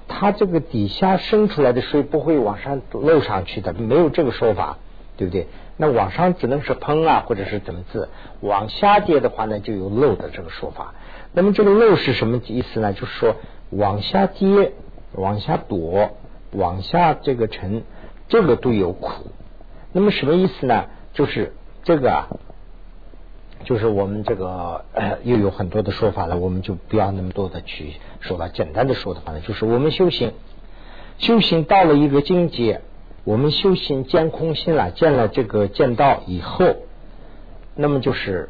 [0.07, 4.79] 它这个底下升出来的水不会往上漏上去的，没有这个说法，
[5.17, 5.47] 对不对？
[5.77, 8.09] 那往上只能是喷啊，或者是怎么字？
[8.41, 10.93] 往下跌的话呢，就有漏的这个说法。
[11.33, 12.93] 那么这个漏是什么意思呢？
[12.93, 13.35] 就是说
[13.69, 14.73] 往下跌，
[15.13, 16.17] 往下躲。
[16.55, 17.81] 往下这个沉，
[18.27, 19.31] 这个都有苦。
[19.91, 20.85] 那么什么意思呢？
[21.11, 22.27] 就是这个啊，
[23.63, 24.85] 就是我们这个
[25.23, 28.49] 又有很多的说法了，我们就不要那么多的去说了。
[28.49, 30.33] 简单的说的话呢，就是我们修行，
[31.17, 32.81] 修行到了一个境界，
[33.25, 36.75] 我们修行见空心了，见了这个见道以后，
[37.73, 38.49] 那么就是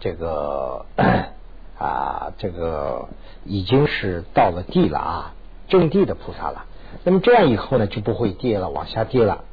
[0.00, 0.84] 这个
[1.78, 3.08] 啊，这个
[3.44, 5.34] 已经是到了地了啊，
[5.68, 6.64] 正地的菩萨了。
[7.04, 9.44] 那么这样以后呢，就不会跌了，往下跌了。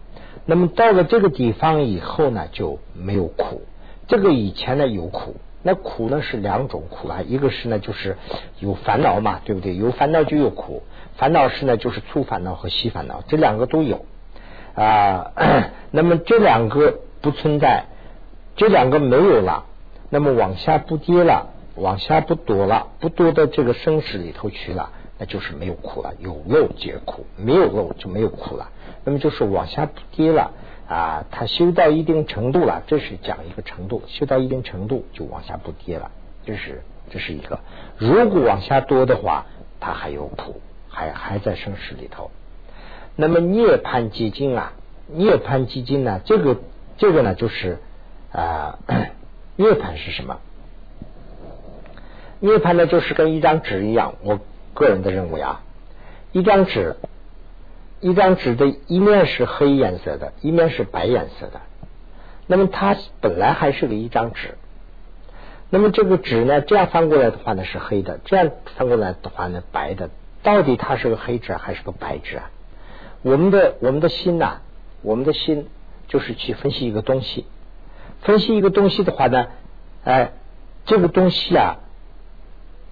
[0.45, 3.61] 那么到了这个地方以后呢，就没有苦。
[4.07, 8.17] 这个以前呢有苦，那苦呢是两种苦啊，一个是呢就是
[8.59, 9.75] 有烦恼嘛，对不对？
[9.75, 10.81] 有烦恼就有苦，
[11.15, 14.05] 烦恼是呢就是粗烦恼和细烦恼，这两个都有
[14.83, 15.31] 啊。
[15.91, 17.85] 那么这两个不存在，
[18.55, 19.65] 这两个没有了，
[20.09, 24.91] 那么往下不跌了，往下不躲了，不躲到这个生死里头去了。
[25.19, 28.69] 那就是没有苦了，有漏皆苦，没有漏就没有苦了。
[29.03, 30.51] 那么就是往下不跌了
[30.87, 36.11] 啊，他修到一定程度了，这是讲一个程度，修到一定程度就往下不跌了，
[36.45, 37.59] 这是这是一个。
[37.97, 39.47] 如果往下多的话，
[39.79, 42.29] 他还有苦，还还在生死里头。
[43.17, 44.71] 那么涅槃寂静啊，
[45.07, 46.57] 涅槃寂静呢，这个
[46.97, 47.79] 这个呢就是
[48.31, 48.79] 啊，
[49.57, 50.39] 涅槃是什么？
[52.39, 54.39] 涅槃呢就是跟一张纸一样，我。
[54.79, 55.63] 个人的认为啊，
[56.33, 56.97] 一张纸，
[57.99, 61.61] 一张纸的一面是黑颜色的，一面是白颜色的。
[62.45, 64.53] 那么它本来还是个一张纸。
[65.71, 70.11] 那么这个纸呢，这样翻过来的话呢是黑的，这样翻过来的话呢白的。
[70.43, 72.51] 到底它是个黑纸还是个白纸啊？
[73.21, 74.57] 我们的我们的心呐，
[75.01, 75.67] 我们的心
[76.07, 77.45] 就是去分析一个东西，
[78.21, 79.47] 分析一个东西的话呢，
[80.03, 80.31] 哎，
[80.85, 81.77] 这个东西啊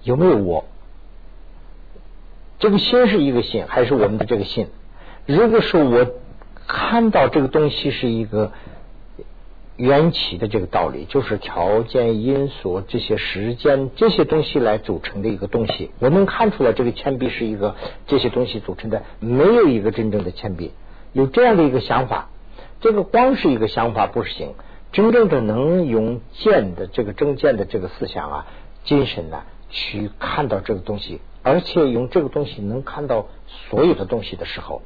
[0.02, 0.64] 有没有我？
[2.58, 4.68] 这个心是一个心，还是我们的这个心？
[5.26, 6.06] 如果说我
[6.66, 8.52] 看到这个东西是一个
[9.76, 20.72] 缘起的这个道理，就是条件、因素这些时间这些东西来组成的一个东西，我能看出来这个铅笔是一个这些东西组成的，没有一个真正的铅笔。
[21.12, 22.30] 有这样的一个想法，
[22.80, 24.54] 这个光是一个想法不行，
[24.92, 28.46] 真正的能用见的这个正见的这个思想啊、
[28.84, 31.20] 精神呢，去看到这个东西。
[31.42, 33.28] 而且用这个东西能看到
[33.68, 34.82] 所有的东西的时候，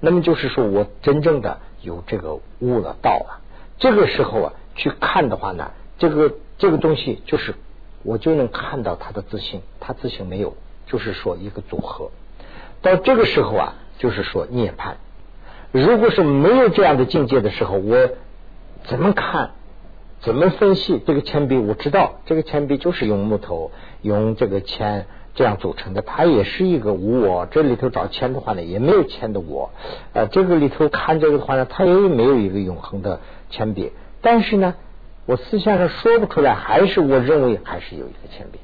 [0.00, 3.37] 那么就是说我真正的有这个悟了道了。
[3.78, 7.54] 这个时候啊，去看的话呢，这个这个东西就是
[8.02, 10.56] 我就能看到他的自信，他自信没有，
[10.86, 12.10] 就是说一个组合。
[12.82, 14.94] 到这个时候啊，就是说涅槃。
[15.72, 18.10] 如果是没有这样的境界的时候，我
[18.84, 19.50] 怎么看？
[20.20, 21.56] 怎么分析这个铅笔？
[21.56, 23.70] 我知道这个铅笔就是用木头、
[24.02, 27.46] 用这个铅这样组成的，它也是一个无我。
[27.46, 29.70] 这里头找铅的话呢，也没有铅的我。
[30.14, 33.20] 呃，这个里头看这个的话呢，它也没有一个永恒的
[33.50, 33.92] 铅笔。
[34.20, 34.74] 但是呢，
[35.26, 38.58] 我思想上说不出来，还是我认为还是有一个铅笔。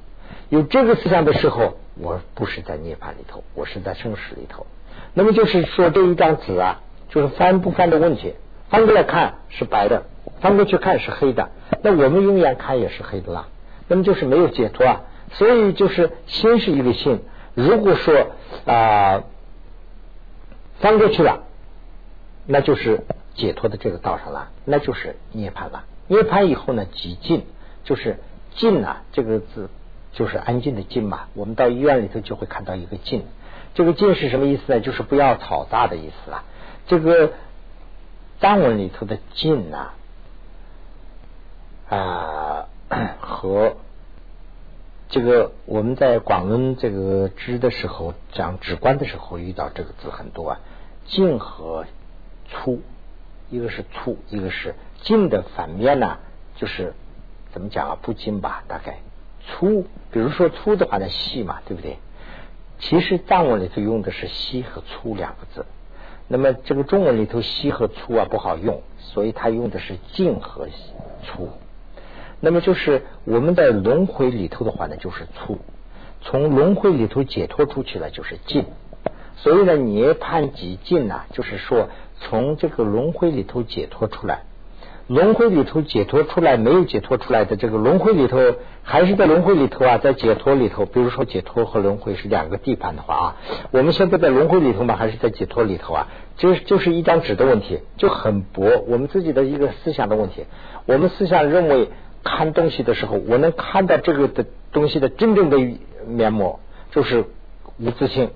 [0.49, 4.66] 有这个思想的时候，我不是在涅槃里头，我是在生死里头。
[5.14, 8.35] 那么就是说，这一张纸啊，就是翻不翻的问题。
[8.68, 10.05] 翻过来看是白的。
[10.41, 11.51] 翻过去看是黑的，
[11.82, 13.49] 那我们永远看也是黑的啦。
[13.89, 15.03] 那么就是没有解脱啊。
[15.32, 17.20] 所以就是心是一个心。
[17.55, 18.28] 如果说
[18.66, 19.24] 啊
[20.80, 21.45] 翻过去了，
[22.47, 23.05] 那就是
[23.35, 25.85] 解脱的这个道上了，那就是涅槃了。
[26.07, 27.45] 涅槃以后呢，极静
[27.85, 28.18] 就是
[28.55, 29.70] 静啊，这个字
[30.12, 31.28] 就是安静的静嘛。
[31.35, 33.24] 我们到医院里头就会看到一个静，
[33.74, 34.80] 这个静是什么意思呢？
[34.80, 36.45] 就是不要吵杂的意思啊。
[36.87, 37.32] 这个
[38.41, 39.95] 藏文里头的静啊。
[41.91, 42.68] 啊，
[43.20, 43.76] 和
[45.11, 50.61] 这个我们在广论这个知的时候讲直观的时候遇到这个字很多啊，
[51.07, 51.85] 静和
[52.49, 52.80] 粗，
[53.55, 56.18] 一个是粗，一个是静的反面呢，
[56.57, 56.92] 就是
[57.52, 57.98] 怎么讲啊？
[58.02, 58.98] 不静吧，大概
[59.46, 61.98] 粗，比如说粗的话呢，细嘛，对不对？
[62.80, 65.66] 其实藏文里头用的是细和粗两个字，
[66.26, 70.66] 那么这个中文里头细和粗啊不好用，所以他用的是静和
[71.22, 71.50] 粗。
[72.40, 75.59] 那么就是我们在轮回里头的话呢，就是粗；
[76.22, 78.64] 从轮回里头解脱出去了，就是静。
[79.36, 81.88] 所以呢，涅槃即静啊，就是说
[82.25, 84.43] 从这个轮回里头解脱出来。
[85.07, 88.39] 轮回里头解脱出来，没有解脱出来的这个轮回里头，
[88.83, 90.87] 还是在轮回里头啊，在解脱里头。
[90.87, 93.37] 比如说解脱和轮回是两个地盘的话啊，
[93.70, 96.09] 我们现在在轮回里头嘛，还是在解脱里头啊？
[96.37, 98.85] 就就是一张纸的问题，就很薄。
[98.89, 100.47] 我们自己的一个思想的问题，
[100.87, 101.89] 我们思想认为。
[102.27, 105.59] 看东西的时候，我能看到这个的东西的真正的
[106.07, 106.59] 面目，
[106.91, 107.27] 就是
[107.79, 108.31] 无自性，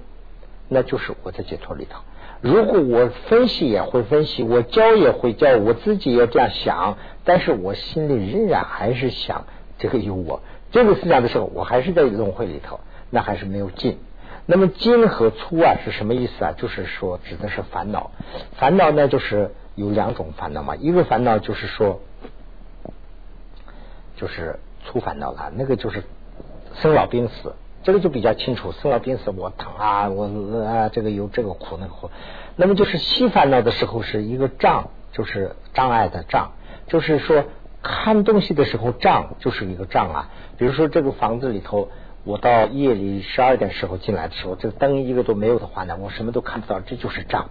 [0.68, 2.02] 那就是我在解脱里头。
[2.40, 9.46] 如果我分析也会分析，我教也会教，我自己也这样想，但是我心里仍然还是想
[9.78, 12.80] 这个有我这个思想的时候，我还是在轮回里头，
[13.10, 13.98] 那还是没有尽。
[14.46, 16.52] 那么精和粗啊是什么意思啊？
[16.56, 18.10] 就是说指的是烦恼，
[18.56, 22.00] 烦恼呢就是有两种烦恼嘛，一个烦恼就是说。
[24.16, 26.02] 就是粗烦恼了，那个就是
[26.74, 28.72] 生老病死，这个就比较清楚。
[28.72, 30.24] 生老病死，我疼啊，我
[30.64, 32.10] 啊，这个有这个苦那个苦。
[32.56, 36.52] 那么就是细烦恼的时候，是一个障，就是障碍的障，
[36.86, 37.44] 就是说
[37.82, 40.30] 看东西的时候障就是一个障啊。
[40.56, 41.88] 比如说这个房子里头，
[42.24, 47.48] 我到夜里十二点时候进来的时候，这个灯一个都没有的话呢，我什么都看不到，这就是障。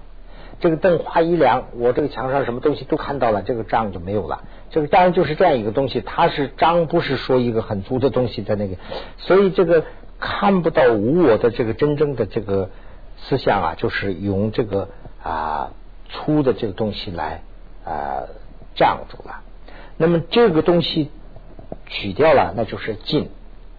[0.60, 4.44] 这个灯花一亮，我这个墙上什么东西都看到了，这个障就没有了。
[4.72, 8.76] 这个当然就是这样一个东西，它是障，不是说一个很粗的东西在那个，
[9.18, 9.84] 所以这个
[10.20, 12.70] 看不到无我的这个真正的这个
[13.18, 14.90] 思想啊，就是用这个
[15.24, 15.72] 啊
[16.10, 17.42] 粗的这个东西来
[17.86, 18.26] 啊
[18.76, 19.42] 障住了。
[19.98, 21.12] 那么这个东西
[21.88, 23.30] 取掉了，那就是尽，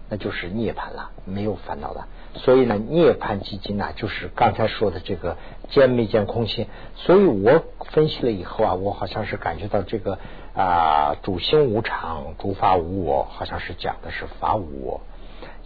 [0.09, 2.07] 那就是涅槃了，没有烦恼了。
[2.35, 5.37] 所以呢，涅槃基金呢，就是刚才说的这个
[5.69, 6.67] 见没见空性。
[6.95, 10.19] 所以我分析了以后啊，我好像是感觉到这个
[10.53, 15.01] 啊，主心无常，诸法无我，好像是讲的是法无我。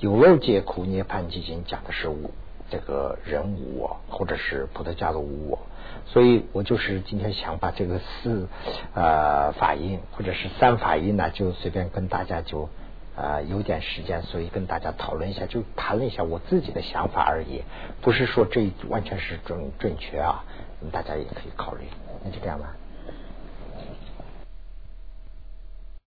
[0.04, 2.32] 有漏皆苦，涅槃基金讲的是无
[2.70, 5.60] 这个人无我，或者是菩提伽罗无我。
[6.08, 8.50] 所以我就是今天想把这个四
[8.96, 12.68] 呃法印或者是三法印呢，就随便跟大家就。
[13.16, 17.62] 呃，有点时间，所以跟大家讨论一下，就谈了一下我自己的想法而已，
[18.02, 20.44] 不是说这完全是准准确啊，
[20.92, 21.86] 大家也可以考虑，
[22.24, 22.76] 那就这样吧。